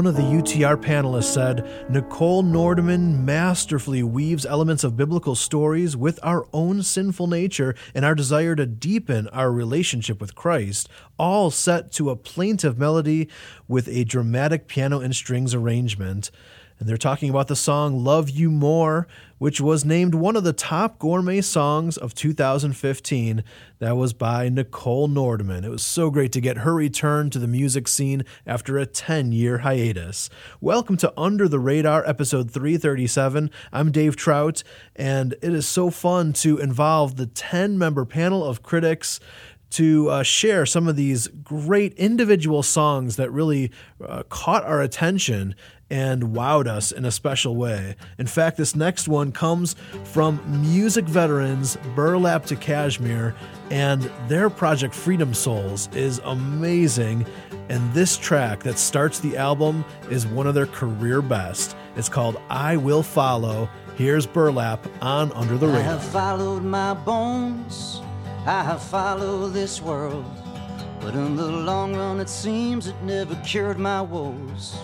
One 0.00 0.06
of 0.06 0.16
the 0.16 0.22
UTR 0.22 0.82
panelists 0.82 1.24
said 1.24 1.58
Nichole 1.90 2.42
Nordeman 2.42 3.22
masterfully 3.22 4.02
weaves 4.02 4.46
elements 4.46 4.82
of 4.82 4.96
biblical 4.96 5.34
stories 5.34 5.94
with 5.94 6.18
our 6.22 6.46
own 6.54 6.82
sinful 6.82 7.26
nature 7.26 7.74
and 7.94 8.02
our 8.02 8.14
desire 8.14 8.56
to 8.56 8.64
deepen 8.64 9.28
our 9.28 9.52
relationship 9.52 10.18
with 10.18 10.34
Christ, 10.34 10.88
all 11.18 11.50
set 11.50 11.92
to 11.92 12.08
a 12.08 12.16
plaintive 12.16 12.78
melody 12.78 13.28
with 13.68 13.88
a 13.88 14.04
dramatic 14.04 14.68
piano 14.68 15.00
and 15.00 15.14
strings 15.14 15.52
arrangement. 15.52 16.30
And 16.80 16.88
they're 16.88 16.96
talking 16.96 17.28
about 17.28 17.48
the 17.48 17.56
song 17.56 18.02
Love 18.04 18.30
You 18.30 18.50
More, 18.50 19.06
which 19.36 19.60
was 19.60 19.84
named 19.84 20.14
one 20.14 20.34
of 20.34 20.44
the 20.44 20.54
top 20.54 20.98
gourmet 20.98 21.42
songs 21.42 21.98
of 21.98 22.14
2015. 22.14 23.44
That 23.80 23.98
was 23.98 24.14
by 24.14 24.48
Nichole 24.48 25.08
Nordeman. 25.08 25.62
It 25.62 25.68
was 25.68 25.82
so 25.82 26.08
great 26.08 26.32
to 26.32 26.40
get 26.40 26.58
her 26.58 26.74
return 26.74 27.28
to 27.30 27.38
the 27.38 27.46
music 27.46 27.86
scene 27.86 28.24
after 28.46 28.78
a 28.78 28.86
10 28.86 29.30
year 29.30 29.58
hiatus. 29.58 30.30
Welcome 30.62 30.96
to 30.98 31.12
Under 31.18 31.48
the 31.48 31.58
Radar, 31.58 32.02
episode 32.08 32.50
337. 32.50 33.50
I'm 33.74 33.92
Dave 33.92 34.16
Trout, 34.16 34.62
and 34.96 35.34
it 35.42 35.52
is 35.52 35.68
so 35.68 35.90
fun 35.90 36.32
to 36.32 36.56
involve 36.56 37.16
the 37.16 37.26
10 37.26 37.76
member 37.76 38.06
panel 38.06 38.42
of 38.42 38.62
critics 38.62 39.20
to 39.70 40.08
uh, 40.10 40.22
share 40.22 40.66
some 40.66 40.88
of 40.88 40.96
these 40.96 41.28
great 41.28 41.94
individual 41.94 42.62
songs 42.62 43.16
that 43.16 43.30
really 43.30 43.70
uh, 44.04 44.22
caught 44.24 44.64
our 44.64 44.80
attention 44.80 45.54
and 45.90 46.22
wowed 46.22 46.68
us 46.68 46.92
in 46.92 47.04
a 47.04 47.10
special 47.10 47.56
way. 47.56 47.96
In 48.18 48.26
fact, 48.26 48.56
this 48.56 48.76
next 48.76 49.08
one 49.08 49.32
comes 49.32 49.74
from 50.04 50.40
music 50.62 51.04
veterans 51.04 51.76
Burlap 51.96 52.46
to 52.46 52.56
Cashmere, 52.56 53.34
and 53.70 54.02
their 54.28 54.48
project 54.48 54.94
Freedom 54.94 55.34
Souls 55.34 55.88
is 55.94 56.20
amazing. 56.24 57.26
And 57.68 57.92
this 57.92 58.16
track 58.16 58.62
that 58.62 58.78
starts 58.78 59.18
the 59.18 59.36
album 59.36 59.84
is 60.10 60.26
one 60.26 60.46
of 60.46 60.54
their 60.54 60.66
career 60.66 61.22
best. 61.22 61.76
It's 61.96 62.08
called 62.08 62.40
I 62.48 62.76
Will 62.76 63.02
Follow. 63.02 63.68
Here's 63.96 64.26
Burlap 64.26 64.86
on 65.02 65.32
Under 65.32 65.58
the 65.58 65.66
I 65.66 65.80
have 65.80 66.02
followed 66.02 66.62
my 66.62 66.94
bones, 66.94 68.00
I 68.46 68.62
have 68.62 68.82
followed 68.82 69.52
this 69.52 69.82
world. 69.82 70.24
But 71.00 71.14
in 71.14 71.36
the 71.36 71.46
long 71.46 71.94
run, 71.94 72.20
it 72.20 72.28
seems 72.28 72.86
it 72.86 72.94
never 73.02 73.34
cured 73.36 73.78
my 73.78 74.00
woes. 74.00 74.76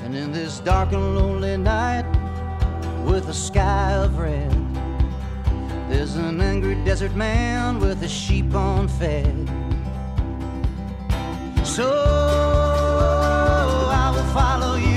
And 0.00 0.14
in 0.14 0.30
this 0.30 0.60
dark 0.60 0.92
and 0.92 1.16
lonely 1.16 1.56
night, 1.56 2.04
with 3.04 3.28
a 3.28 3.34
sky 3.34 3.92
of 3.92 4.18
red, 4.18 4.52
there's 5.88 6.16
an 6.16 6.40
angry 6.40 6.74
desert 6.84 7.14
man 7.14 7.80
with 7.80 8.02
a 8.02 8.08
sheep 8.08 8.52
unfed. 8.52 9.48
So 11.64 11.90
I 13.92 14.10
will 14.14 14.32
follow 14.34 14.76
you. 14.76 14.95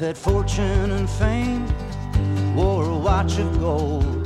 Had 0.00 0.16
fortune 0.16 0.92
and 0.92 1.10
fame, 1.10 1.66
wore 2.56 2.86
a 2.86 2.96
watch 2.96 3.38
of 3.38 3.60
gold. 3.60 4.24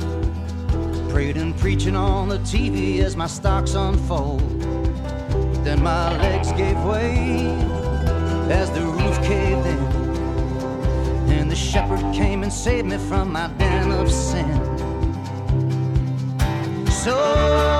Prayed 1.09 1.35
and 1.35 1.53
preaching 1.57 1.97
on 1.97 2.29
the 2.29 2.37
TV 2.37 2.99
as 2.99 3.17
my 3.17 3.27
stocks 3.27 3.73
unfold. 3.73 4.39
Then 5.65 5.83
my 5.83 6.17
legs 6.21 6.53
gave 6.53 6.81
way 6.85 7.47
as 8.49 8.71
the 8.71 8.83
roof 8.83 9.17
caved 9.17 9.67
in. 9.67 9.79
And 11.37 11.51
the 11.51 11.57
shepherd 11.57 11.99
came 12.15 12.43
and 12.43 12.53
saved 12.53 12.87
me 12.87 12.97
from 12.97 13.33
my 13.33 13.47
den 13.57 13.91
of 13.91 14.09
sin. 14.09 14.55
So 16.89 17.74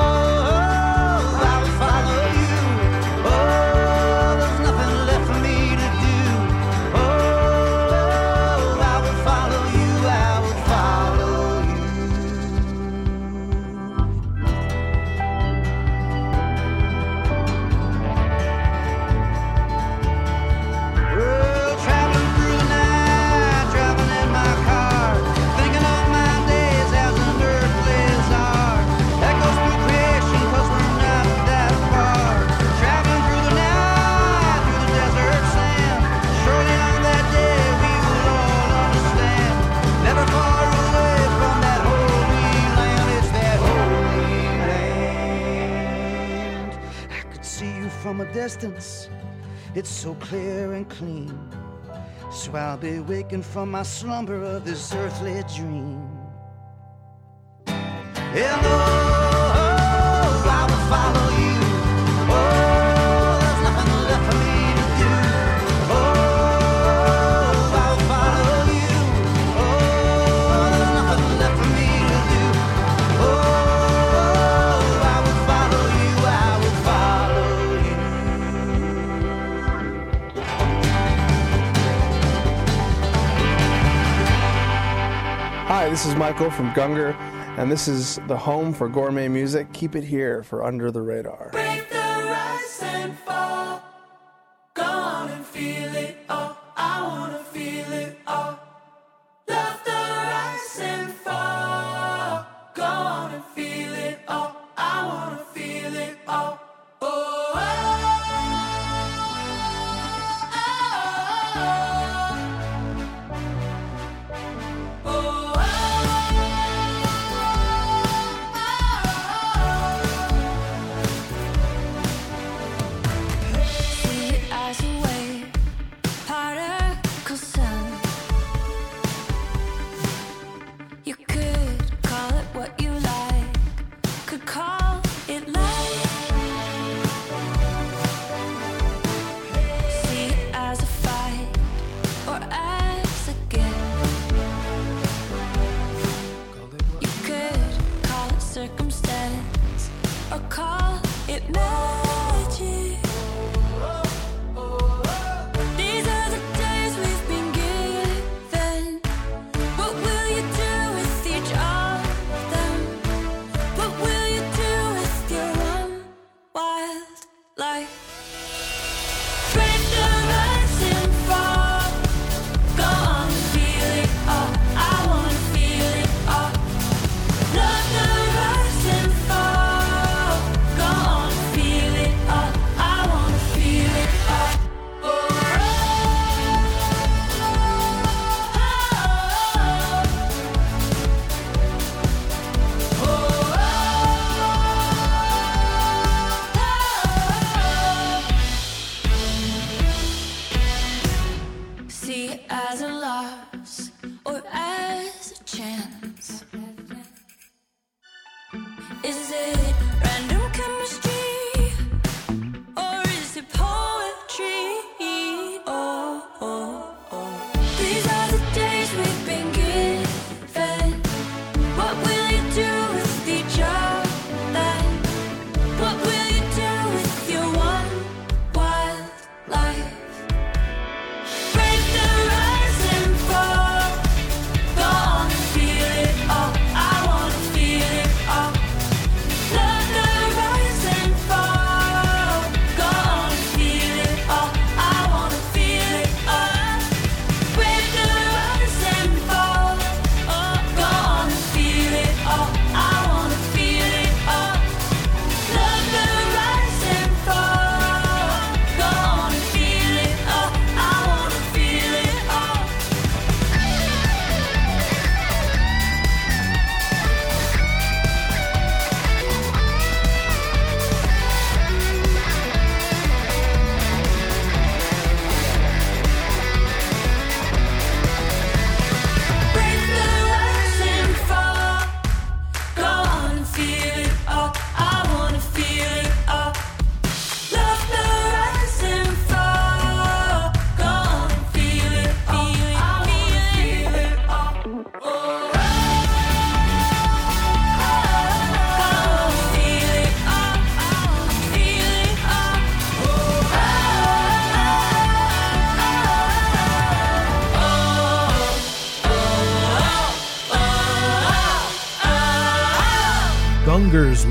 distance. 48.35 49.09
It's 49.75 49.89
so 49.89 50.13
clear 50.15 50.73
and 50.73 50.89
clean. 50.89 51.39
So 52.33 52.53
I'll 52.53 52.77
be 52.77 52.99
waking 52.99 53.43
from 53.43 53.71
my 53.71 53.83
slumber 53.83 54.43
of 54.43 54.65
this 54.65 54.93
earthly 54.93 55.41
dream. 55.55 56.05
And 57.65 58.61
oh, 58.65 60.43
I 60.45 60.61
will 60.69 60.83
follow 60.91 61.49
you. 61.49 61.54
This 85.95 86.07
is 86.07 86.15
Michael 86.15 86.51
from 86.51 86.73
Gungor, 86.73 87.15
and 87.57 87.71
this 87.71 87.87
is 87.87 88.19
the 88.27 88.35
home 88.35 88.73
for 88.73 88.89
gourmet 88.89 89.29
music. 89.29 89.71
Keep 89.71 89.95
it 89.95 90.03
here 90.03 90.43
for 90.43 90.61
Under 90.61 90.91
the 90.91 91.01
Radar. 91.01 91.51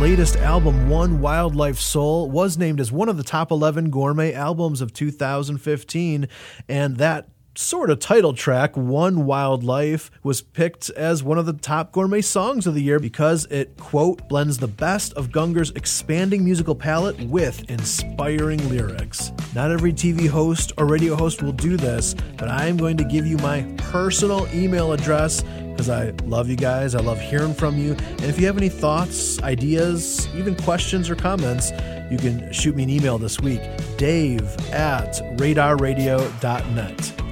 Latest 0.00 0.36
album, 0.36 0.88
One 0.88 1.20
Wild 1.20 1.54
Life 1.54 1.78
Soul, 1.78 2.28
was 2.28 2.58
named 2.58 2.80
as 2.80 2.90
one 2.90 3.08
of 3.08 3.16
the 3.16 3.22
top 3.22 3.50
11 3.50 3.90
gourmet 3.90 4.34
albums 4.34 4.80
of 4.80 4.92
2015, 4.92 6.28
and 6.68 6.96
that 6.96 7.28
sort 7.56 7.90
of 7.90 8.00
title 8.00 8.32
track, 8.32 8.76
One 8.76 9.26
Wild 9.26 9.64
Life, 9.64 10.10
was 10.22 10.42
picked 10.42 10.90
as 10.90 11.22
one 11.22 11.38
of 11.38 11.46
the 11.46 11.52
top 11.52 11.92
gourmet 11.92 12.20
songs 12.20 12.66
of 12.66 12.74
the 12.74 12.82
year 12.82 12.98
because 12.98 13.46
it, 13.46 13.76
quote, 13.76 14.28
blends 14.28 14.58
the 14.58 14.68
best 14.68 15.12
of 15.14 15.30
Gungor's 15.30 15.70
expanding 15.70 16.44
musical 16.44 16.74
palette 16.74 17.18
with 17.20 17.68
inspiring 17.70 18.68
lyrics. 18.68 19.32
Not 19.54 19.70
every 19.70 19.92
TV 19.92 20.28
host 20.28 20.72
or 20.76 20.86
radio 20.86 21.16
host 21.16 21.42
will 21.42 21.52
do 21.52 21.76
this, 21.76 22.14
but 22.36 22.48
I 22.48 22.66
am 22.66 22.76
going 22.76 22.96
to 22.96 23.04
give 23.04 23.26
you 23.26 23.36
my 23.38 23.62
personal 23.76 24.48
email 24.52 24.92
address 24.92 25.42
because 25.42 25.88
I 25.88 26.10
love 26.24 26.48
you 26.48 26.56
guys. 26.56 26.94
I 26.94 27.00
love 27.00 27.20
hearing 27.20 27.54
from 27.54 27.78
you. 27.78 27.92
And 27.92 28.24
if 28.24 28.38
you 28.38 28.46
have 28.46 28.56
any 28.56 28.68
thoughts, 28.68 29.42
ideas, 29.42 30.28
even 30.34 30.54
questions 30.54 31.10
or 31.10 31.16
comments, 31.16 31.72
you 32.10 32.18
can 32.18 32.52
shoot 32.52 32.76
me 32.76 32.84
an 32.84 32.90
email 32.90 33.18
this 33.18 33.40
week, 33.40 33.62
dave 33.96 34.42
at 34.72 35.14
radarradio.net. 35.36 37.23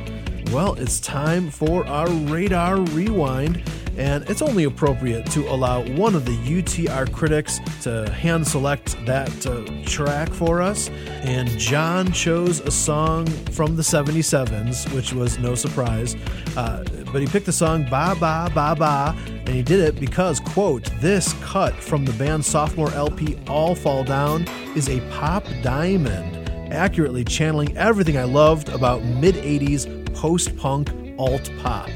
Well, 0.50 0.74
it's 0.74 1.00
time 1.00 1.50
for 1.50 1.86
our 1.86 2.10
radar 2.10 2.78
rewind, 2.80 3.62
and 3.96 4.28
it's 4.28 4.42
only 4.42 4.64
appropriate 4.64 5.24
to 5.30 5.48
allow 5.48 5.82
one 5.94 6.14
of 6.14 6.24
the 6.24 6.36
UTR 6.36 7.10
critics 7.12 7.60
to 7.82 8.10
hand 8.10 8.46
select 8.46 8.96
that 9.06 9.46
uh, 9.46 9.64
track 9.86 10.28
for 10.30 10.60
us. 10.60 10.90
And 11.22 11.48
John 11.58 12.12
chose 12.12 12.60
a 12.60 12.70
song 12.70 13.26
from 13.26 13.76
the 13.76 13.82
77s, 13.82 14.92
which 14.94 15.14
was 15.14 15.38
no 15.38 15.54
surprise. 15.54 16.16
Uh, 16.56 16.84
but 17.12 17.22
he 17.22 17.26
picked 17.26 17.46
the 17.46 17.52
song 17.52 17.84
Ba 17.84 18.14
Ba 18.18 18.50
Ba 18.54 18.74
Ba, 18.78 19.16
and 19.26 19.48
he 19.48 19.62
did 19.62 19.80
it 19.80 19.98
because, 19.98 20.40
quote, 20.40 20.84
this 21.00 21.32
cut 21.42 21.74
from 21.74 22.04
the 22.04 22.12
band's 22.14 22.46
sophomore 22.46 22.92
LP 22.92 23.38
All 23.48 23.74
Fall 23.74 24.04
Down 24.04 24.46
is 24.74 24.88
a 24.88 25.00
pop 25.10 25.44
diamond 25.62 26.38
accurately 26.72 27.22
channeling 27.22 27.76
everything 27.76 28.16
I 28.16 28.24
loved 28.24 28.70
about 28.70 29.02
mid 29.04 29.34
80s 29.34 30.01
post 30.14 30.56
punk 30.56 30.90
alt 31.18 31.50
pop. 31.58 31.90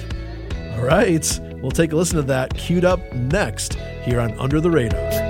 All 0.73 0.85
right, 0.85 1.41
we'll 1.63 1.71
take 1.71 1.93
a 1.93 1.97
listen 1.97 2.17
to 2.17 2.23
that 2.23 2.55
queued 2.57 2.85
up 2.85 3.01
next 3.13 3.75
here 4.03 4.21
on 4.21 4.39
Under 4.39 4.61
the 4.61 4.71
Radar. 4.71 5.27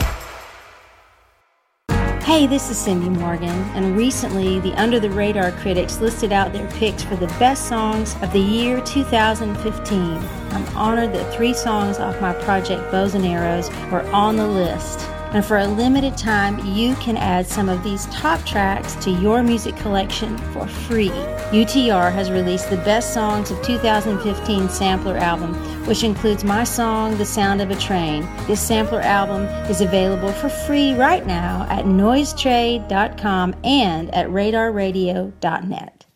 Hey, 2.26 2.49
this 2.49 2.70
is 2.70 2.76
Cindy 2.76 3.09
Morgan, 3.09 3.57
and 3.74 3.97
recently 3.97 4.59
the 4.59 4.74
Under 4.74 4.99
the 4.99 5.09
Radar 5.09 5.53
critics 5.53 6.01
listed 6.01 6.32
out 6.32 6.53
their 6.53 6.68
picks 6.72 7.05
for 7.05 7.14
the 7.14 7.28
best 7.39 7.68
songs 7.68 8.16
of 8.20 8.32
the 8.32 8.41
year 8.41 8.80
2015. 8.80 9.99
I'm 10.01 10.76
honored 10.76 11.14
that 11.14 11.32
three 11.34 11.55
songs 11.55 11.99
off 11.99 12.20
my 12.20 12.32
project 12.32 12.91
Bows 12.91 13.14
and 13.14 13.24
Arrows 13.24 13.70
were 13.93 14.03
on 14.11 14.37
the 14.37 14.47
list. 14.47 15.09
And 15.37 15.45
for 15.45 15.59
a 15.59 15.66
limited 15.66 16.16
time, 16.16 16.64
you 16.64 16.95
can 16.95 17.18
add 17.18 17.47
some 17.47 17.68
of 17.68 17.84
these 17.84 18.07
top 18.07 18.43
tracks 18.47 18.95
to 19.05 19.11
your 19.11 19.43
music 19.43 19.76
collection 19.76 20.39
for 20.55 20.66
free. 20.66 21.11
UTR 21.51 22.11
has 22.11 22.30
released 22.30 22.70
the 22.70 22.78
best 22.78 23.12
songs 23.12 23.51
of 23.51 23.61
2015 23.61 24.70
sampler 24.70 25.18
album, 25.18 25.53
which 25.84 26.05
includes 26.05 26.43
my 26.43 26.64
song, 26.64 27.18
The 27.18 27.26
Sound 27.26 27.61
of 27.61 27.70
a 27.70 27.76
Train. 27.76 28.26
This 28.47 28.62
sampler 28.62 29.03
album 29.03 29.43
is 29.70 29.82
available 29.82 30.32
for 30.32 30.49
free 30.49 30.95
right 30.95 31.26
now 31.26 31.66
at 31.68 31.84
noisetrade.com 31.84 33.57
and 33.62 34.14
at 34.14 34.28
radarradio.net. 34.28 36.07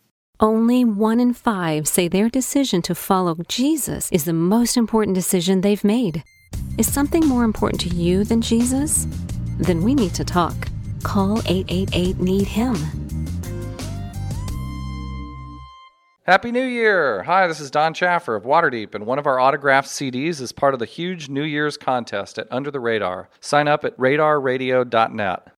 Only 0.41 0.85
one 0.87 1.21
in 1.21 1.35
five 1.35 1.87
say 1.87 2.09
their 2.09 2.31
decision 2.31 2.81
to 2.81 2.95
follow 2.95 3.37
Jesus 3.49 4.11
is 4.13 4.25
the 4.25 4.33
most 4.33 4.79
important 4.79 5.15
decision 5.15 5.61
they've 5.61 5.85
made. 5.85 6.25
Is 6.79 6.93
something 6.93 7.27
more 7.27 7.45
important 7.45 7.81
to 7.83 7.89
you 7.89 8.25
than 8.25 8.41
Jesus? 8.41 9.07
Then 9.59 9.83
we 9.83 9.95
need 9.95 10.15
to 10.15 10.25
talk. 10.25 10.55
Call 11.03 11.39
888 11.47 12.19
Need 12.19 12.47
Him. 12.47 12.77
Happy 16.23 16.53
New 16.53 16.65
Year! 16.65 17.25
Hi, 17.25 17.47
this 17.49 17.61
is 17.61 17.71
Don 17.71 17.93
Chaffer 17.93 18.37
of 18.37 18.45
Waterdeep, 18.45 18.95
and 18.95 19.05
one 19.05 19.19
of 19.19 19.27
our 19.27 19.41
autographed 19.41 19.89
CDs 19.89 20.41
is 20.41 20.53
part 20.53 20.75
of 20.75 20.81
the 20.81 20.87
huge 20.87 21.29
New 21.29 21.43
Year's 21.43 21.77
contest 21.77 22.39
at 22.39 22.47
Under 22.51 22.71
the 22.71 22.79
Radar. 22.79 23.29
Sign 23.41 23.67
up 23.67 23.85
at 23.85 23.97
radarradio.net. 23.99 25.50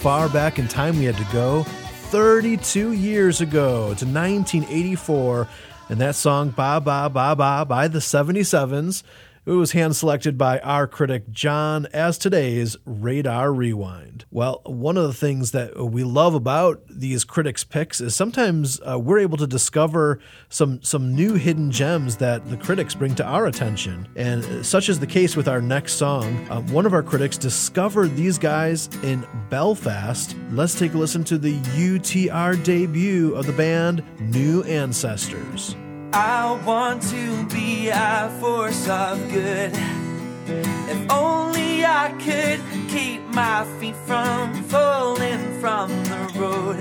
far 0.00 0.30
back 0.30 0.58
in 0.58 0.66
time 0.66 0.98
we 0.98 1.04
had 1.04 1.18
to 1.18 1.26
go? 1.30 1.62
32 2.08 2.92
years 2.92 3.42
ago 3.42 3.92
to 3.94 4.06
1984. 4.06 5.46
And 5.90 6.00
that 6.00 6.14
song, 6.14 6.48
Ba 6.50 6.80
Ba 6.80 7.10
Ba 7.12 7.36
Ba 7.36 7.66
by 7.68 7.86
the 7.86 7.98
77s, 7.98 9.02
it 9.50 9.54
was 9.54 9.72
hand 9.72 9.96
selected 9.96 10.38
by 10.38 10.60
our 10.60 10.86
critic 10.86 11.28
John 11.32 11.86
as 11.86 12.18
today's 12.18 12.76
Radar 12.84 13.52
Rewind. 13.52 14.24
Well, 14.30 14.62
one 14.64 14.96
of 14.96 15.02
the 15.02 15.12
things 15.12 15.50
that 15.50 15.76
we 15.76 16.04
love 16.04 16.34
about 16.34 16.82
these 16.88 17.24
critics' 17.24 17.64
picks 17.64 18.00
is 18.00 18.14
sometimes 18.14 18.80
uh, 18.82 18.96
we're 18.96 19.18
able 19.18 19.36
to 19.38 19.48
discover 19.48 20.20
some 20.50 20.80
some 20.84 21.16
new 21.16 21.34
hidden 21.34 21.72
gems 21.72 22.16
that 22.18 22.48
the 22.48 22.56
critics 22.56 22.94
bring 22.94 23.16
to 23.16 23.24
our 23.24 23.46
attention. 23.46 24.06
And 24.14 24.64
such 24.64 24.88
is 24.88 25.00
the 25.00 25.06
case 25.06 25.34
with 25.34 25.48
our 25.48 25.60
next 25.60 25.94
song. 25.94 26.46
Uh, 26.48 26.60
one 26.60 26.86
of 26.86 26.94
our 26.94 27.02
critics 27.02 27.36
discovered 27.36 28.14
these 28.14 28.38
guys 28.38 28.88
in 29.02 29.26
Belfast. 29.48 30.36
Let's 30.52 30.78
take 30.78 30.94
a 30.94 30.98
listen 30.98 31.24
to 31.24 31.38
the 31.38 31.58
UTR 31.58 32.62
debut 32.62 33.34
of 33.34 33.46
the 33.46 33.52
band 33.52 34.04
New 34.20 34.62
Ancestors. 34.62 35.74
I 36.12 36.60
want 36.66 37.02
to 37.10 37.46
be 37.46 37.88
a 37.88 38.36
force 38.40 38.88
of 38.88 39.16
good. 39.30 39.72
If 40.88 41.10
only 41.10 41.84
I 41.84 42.12
could 42.18 42.60
keep 42.88 43.22
my 43.28 43.64
feet 43.78 43.94
from 43.94 44.52
falling 44.64 45.60
from 45.60 45.88
the 46.04 46.32
road. 46.36 46.80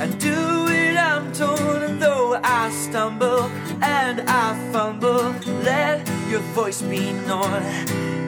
I 0.00 0.06
do 0.16 0.66
it, 0.68 0.96
I'm 0.96 1.30
told, 1.32 1.82
and 1.82 2.00
though 2.00 2.40
I 2.42 2.70
stumble 2.70 3.42
and 3.82 4.22
I 4.22 4.72
fumble, 4.72 5.34
let 5.62 6.08
your 6.30 6.40
voice 6.54 6.80
be 6.80 7.12
known. 7.28 7.62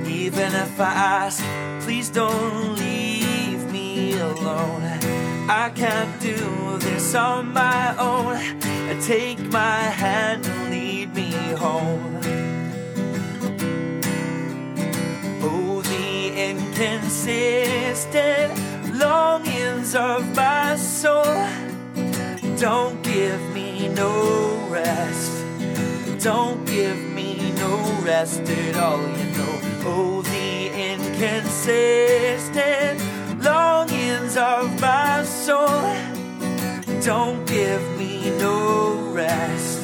Even 0.06 0.52
if 0.52 0.78
I 0.78 0.92
ask, 0.92 1.42
please 1.82 2.10
don't 2.10 2.74
leave 2.76 3.72
me 3.72 4.18
alone. 4.18 5.01
I 5.48 5.70
can't 5.74 6.20
do 6.20 6.78
this 6.78 7.14
on 7.14 7.52
my 7.52 7.96
own. 7.98 8.38
Take 9.00 9.40
my 9.50 9.82
hand 10.02 10.46
and 10.46 10.70
lead 10.70 11.14
me 11.14 11.30
home. 11.56 12.20
Oh, 15.42 15.82
the 15.82 16.32
inconsistent 16.50 18.52
longings 18.94 19.94
of 19.94 20.36
my 20.36 20.76
soul 20.76 21.48
don't 22.62 23.02
give 23.02 23.42
me 23.52 23.88
no 23.88 24.68
rest. 24.70 25.32
Don't 26.22 26.64
give 26.64 26.96
me 26.96 27.50
no 27.56 27.76
rest 28.02 28.42
at 28.42 28.76
all, 28.76 29.00
you 29.00 29.24
know. 29.36 29.60
Oh, 29.84 30.22
the 30.22 30.70
inconsistent 30.92 33.00
longings 33.42 34.36
of 34.36 34.80
my 34.80 35.22
soul 35.24 36.12
don't 37.04 37.44
give 37.48 37.82
me 37.98 38.30
no 38.38 38.94
rest. 39.10 39.80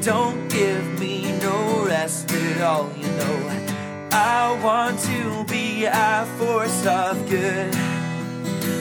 Don't 0.00 0.48
give 0.48 0.98
me 0.98 1.30
no 1.38 1.84
rest 1.86 2.32
at 2.32 2.60
all, 2.62 2.90
you 2.96 3.06
know. 3.06 4.08
I 4.10 4.58
want 4.60 4.98
to 5.10 5.44
be 5.44 5.84
a 5.84 6.26
force 6.38 6.84
of 6.84 7.14
good. 7.30 7.72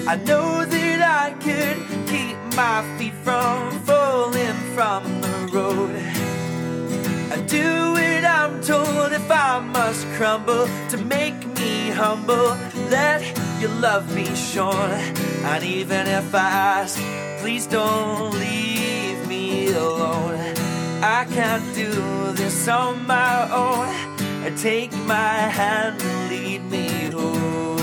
I 0.08 0.16
know 0.26 0.66
that 0.66 1.02
I 1.24 1.34
could 1.34 1.78
keep 2.10 2.36
my 2.56 2.82
feet 2.98 3.14
from 3.24 3.80
falling 3.82 4.58
from 4.74 5.04
the 5.22 5.50
road. 5.54 5.96
I 7.32 7.38
do 7.46 7.96
it, 7.96 8.26
I'm 8.26 8.60
told, 8.64 9.12
if 9.12 9.30
I 9.30 9.60
must 9.60 10.08
crumble 10.18 10.68
to 10.90 10.98
make 10.98 11.46
me 11.60 11.92
humble. 11.92 12.58
Let 12.90 13.22
your 13.62 13.70
love 13.80 14.14
be 14.16 14.26
shown. 14.36 14.92
And 15.46 15.64
even 15.64 16.08
if 16.08 16.34
I 16.34 16.50
ask, 16.82 17.00
please 17.42 17.68
don't 17.68 18.32
leave 18.32 19.28
me 19.28 19.72
alone. 19.72 20.40
I 21.04 21.26
can't 21.26 21.76
do 21.76 21.92
this 22.34 22.68
on 22.68 23.06
my 23.06 23.48
own. 23.52 23.94
Take 24.58 24.92
my 25.06 25.48
hand 25.60 26.02
and 26.02 26.30
lead 26.30 26.64
me 26.70 26.90
home. 27.12 27.78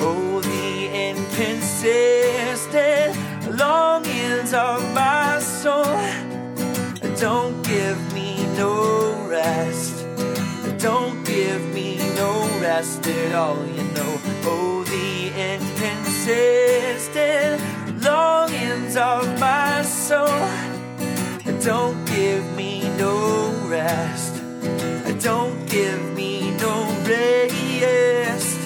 Oh, 0.00 0.40
the 0.40 0.88
inconsistent 1.10 3.14
longings 3.58 4.54
of 4.54 4.82
my 4.94 5.38
soul 5.38 5.84
don't 7.20 7.62
give 7.62 7.98
me 8.14 8.46
no 8.56 9.26
rest. 9.28 10.06
Don't 10.78 11.13
me 11.13 11.13
rest 12.76 13.06
at 13.06 13.34
all, 13.34 13.58
you 13.66 13.82
know. 13.96 14.12
Oh, 14.52 14.84
the 14.94 15.10
inconsistent 15.52 17.60
longings 18.02 18.96
of 18.96 19.38
my 19.38 19.82
soul 19.82 20.48
don't 21.62 22.04
give 22.06 22.44
me 22.56 22.82
no 22.98 23.52
rest. 23.68 24.42
Don't 25.22 25.64
give 25.68 26.02
me 26.18 26.50
no 26.64 26.74
rest. 27.06 28.58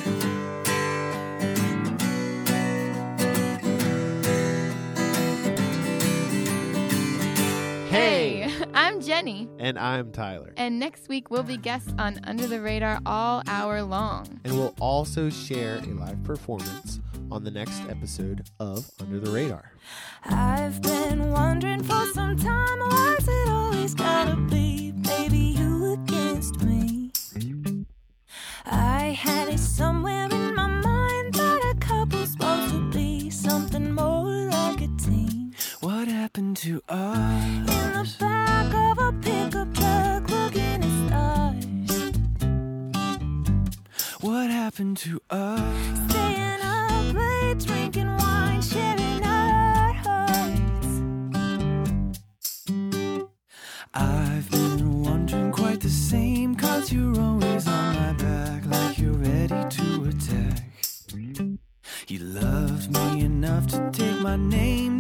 Hey, 7.91 8.38
I'm 8.79 9.01
Jenny. 9.01 9.49
And 9.59 9.77
I'm 9.77 10.13
Tyler. 10.13 10.53
And 10.57 10.79
next 10.79 11.09
week 11.09 11.33
we'll 11.33 11.43
be 11.43 11.57
guests 11.57 11.93
on 11.99 12.21
Under 12.23 12.47
the 12.47 12.61
Radar 12.61 13.01
all 13.05 13.43
hour 13.49 13.83
long. 13.83 14.39
And 14.45 14.55
we'll 14.57 14.77
also 14.79 15.31
share 15.31 15.79
a 15.79 15.87
live 15.87 16.23
performance 16.23 17.01
on 17.29 17.43
the 17.43 17.51
next 17.51 17.83
episode 17.89 18.49
of 18.61 18.89
Under 19.01 19.19
the 19.19 19.33
Radar. 19.33 19.73
I've 20.27 20.81
been 20.81 21.33
wondering 21.33 21.83
for 21.83 22.07
some 22.13 22.37
time 22.37 22.79
why's 22.79 23.27
it 23.27 23.49
always 23.49 23.95
gotta 23.97 24.37
be 24.43 24.93
baby 24.93 25.57
you 25.59 25.95
against 25.95 26.63
me 26.63 27.11
I 28.65 29.07
had 29.07 29.49
it 29.49 29.59
somewhere 29.59 30.29
in 30.31 30.55
my 30.55 30.69
mind 30.69 30.78
happened 36.19 36.57
to 36.57 36.83
us? 36.89 37.17
in 37.17 37.93
the 37.97 38.17
back 38.19 38.75
of 38.75 38.99
a 38.99 39.13
pickup 39.23 39.73
truck 39.73 40.29
looking 40.29 40.83
at 40.83 40.93
stars 41.07 41.67
What 44.21 44.51
happened 44.51 44.97
to 44.99 45.21
us? 45.31 46.11
staying 46.11 46.61
up 46.61 47.15
late 47.15 47.59
drinking 47.61 48.11
wine 48.17 48.61
sharing 48.63 49.23
our 49.25 49.93
hearts 49.93 50.91
I've 53.95 54.51
been 54.51 55.03
wondering 55.05 55.53
quite 55.53 55.81
the 55.81 55.89
same 56.11 56.57
Cause 56.57 56.93
you're 56.93 57.17
always 57.21 57.69
on 57.69 57.95
my 57.95 58.13
back 58.15 58.67
Like 58.67 58.99
you're 58.99 59.13
ready 59.13 59.61
to 59.77 59.87
attack 60.11 60.65
You 62.09 62.19
loved 62.19 62.91
me 62.91 63.21
enough 63.25 63.69
to 63.69 63.89
take 63.93 64.21
my 64.21 64.35
name 64.37 64.98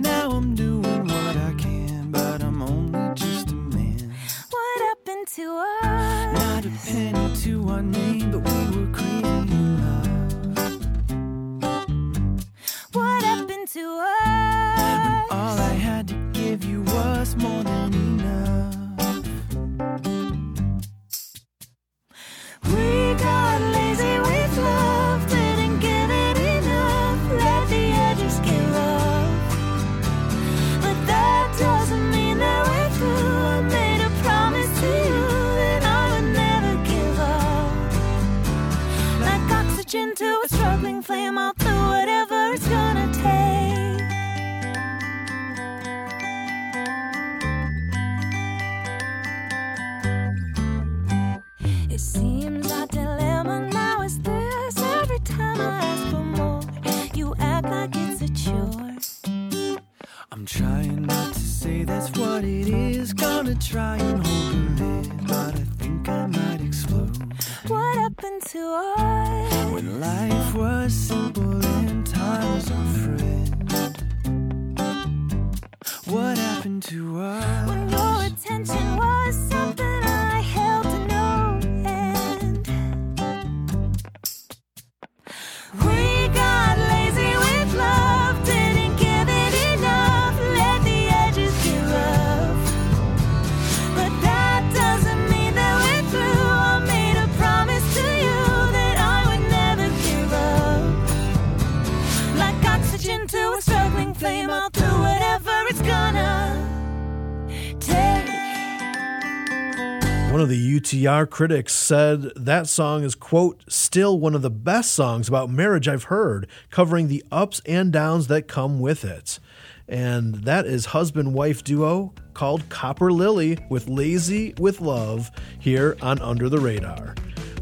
UTR 110.88 111.28
critics 111.28 111.74
said 111.74 112.32
that 112.34 112.66
song 112.66 113.04
is, 113.04 113.14
quote, 113.14 113.62
still 113.68 114.18
one 114.18 114.34
of 114.34 114.40
the 114.40 114.48
best 114.48 114.92
songs 114.92 115.28
about 115.28 115.50
marriage 115.50 115.86
I've 115.86 116.04
heard, 116.04 116.46
covering 116.70 117.08
the 117.08 117.22
ups 117.30 117.60
and 117.66 117.92
downs 117.92 118.28
that 118.28 118.48
come 118.48 118.80
with 118.80 119.04
it. 119.04 119.38
And 119.86 120.36
that 120.44 120.64
is 120.64 120.86
husband 120.86 121.34
wife 121.34 121.62
duo 121.62 122.14
called 122.32 122.70
Copper 122.70 123.12
Lily 123.12 123.58
with 123.68 123.86
Lazy 123.86 124.54
with 124.58 124.80
Love 124.80 125.30
here 125.58 125.94
on 126.00 126.22
Under 126.22 126.48
the 126.48 126.58
Radar. 126.58 127.14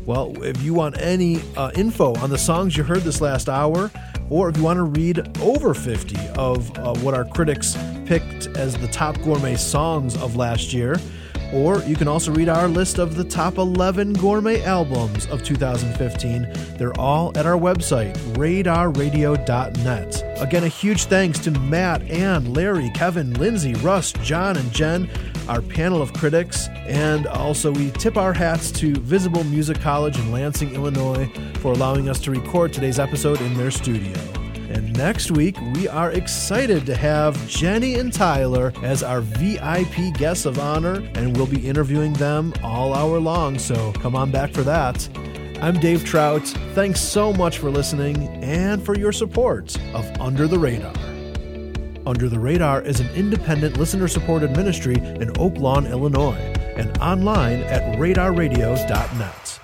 Well, 0.05 0.41
if 0.45 0.63
you 0.63 0.73
want 0.73 0.97
any 1.01 1.43
uh, 1.57 1.73
info 1.75 2.15
on 2.19 2.31
the 2.31 2.39
songs 2.39 2.77
you 2.77 2.85
heard 2.85 3.03
this 3.03 3.21
last 3.21 3.49
hour, 3.49 3.91
or 4.31 4.51
if 4.51 4.57
you 4.57 4.63
want 4.63 4.77
to 4.77 4.85
read 4.85 5.37
over 5.41 5.75
50 5.75 6.17
of 6.37 6.71
uh, 6.79 6.95
what 7.01 7.15
our 7.15 7.25
critics 7.25 7.77
picked 8.05 8.47
as 8.57 8.77
the 8.77 8.89
top 8.89 9.21
gourmet 9.23 9.57
songs 9.57 10.17
of 10.17 10.37
last 10.37 10.73
year, 10.73 10.97
or 11.53 11.79
you 11.81 11.97
can 11.97 12.09
also 12.09 12.33
read 12.33 12.49
our 12.49 12.69
list 12.69 12.99
of 12.99 13.17
the 13.17 13.25
top 13.25 13.59
11 13.59 14.15
gourmet 14.15 14.63
albums 14.63 15.27
of 15.27 15.43
2015. 15.43 16.49
They're 16.77 16.99
all 16.99 17.37
at 17.37 17.47
our 17.47 17.59
website, 17.59 18.17
radarradio.net. 18.35 20.25
Again, 20.41 20.65
a 20.65 20.69
huge 20.69 21.05
thanks 21.05 21.39
to 21.41 21.51
Matt, 21.51 22.03
Ann, 22.11 22.53
Larry, 22.53 22.91
Kevin, 22.91 23.35
Lindsay, 23.35 23.75
Russ, 23.75 24.13
John, 24.23 24.57
and 24.57 24.71
Jen, 24.73 25.09
our 25.49 25.63
panel 25.63 26.03
of 26.03 26.13
critics. 26.13 26.69
And 26.87 27.27
also, 27.27 27.73
we 27.73 27.91
tip 27.93 28.17
our 28.17 28.33
hats 28.33 28.71
to 28.73 28.95
Visible 28.97 29.45
Music 29.45 29.81
College 29.81 30.19
in 30.19 30.33
Lansing, 30.33 30.75
Illinois, 30.75 31.31
for 31.61 31.73
allowing 31.73 32.09
us 32.09 32.21
to 32.21 32.31
record 32.31 32.73
today's 32.73 32.99
episode 32.99 33.41
in 33.41 33.55
their 33.55 33.71
studio. 33.71 34.13
And 34.69 34.93
next 34.97 35.31
week, 35.31 35.61
we 35.75 35.87
are 35.89 36.11
excited 36.11 36.87
to 36.87 36.97
have 36.97 37.49
Jenny 37.49 37.95
and 37.95 38.13
Tyler 38.13 38.73
as 38.83 39.03
our 39.03 39.21
VIP 39.21 40.13
guests 40.19 40.45
of 40.45 40.59
honor, 40.59 41.09
and 41.15 41.37
we'll 41.37 41.47
be 41.47 41.67
interviewing 41.67 42.13
them 42.15 42.53
all 42.63 42.93
hour 42.93 43.21
long. 43.21 43.59
So 43.59 43.93
come 43.93 44.17
on 44.17 44.31
back 44.31 44.53
for 44.53 44.63
that. 44.63 45.09
I'm 45.63 45.81
Dave 45.81 46.05
Trout. 46.05 46.47
Thanks 46.75 47.01
so 47.01 47.33
much 47.33 47.59
for 47.59 47.71
listening 47.71 48.29
and 48.43 48.85
for 48.85 48.99
your 48.99 49.13
support 49.13 49.77
of 49.95 50.05
Under 50.21 50.47
the 50.47 50.59
Radar. 50.59 50.95
Under 52.07 52.29
the 52.29 52.39
Radar 52.39 52.83
is 52.83 53.01
an 53.01 53.09
independent 53.15 53.79
listener 53.79 54.07
supported 54.07 54.55
ministry 54.57 54.97
in 54.97 55.33
Oak 55.39 55.57
Lawn, 55.59 55.87
Illinois, 55.87 56.53
and 56.77 56.97
online 56.99 57.61
at 57.63 57.99
radarradio.net. 57.99 59.61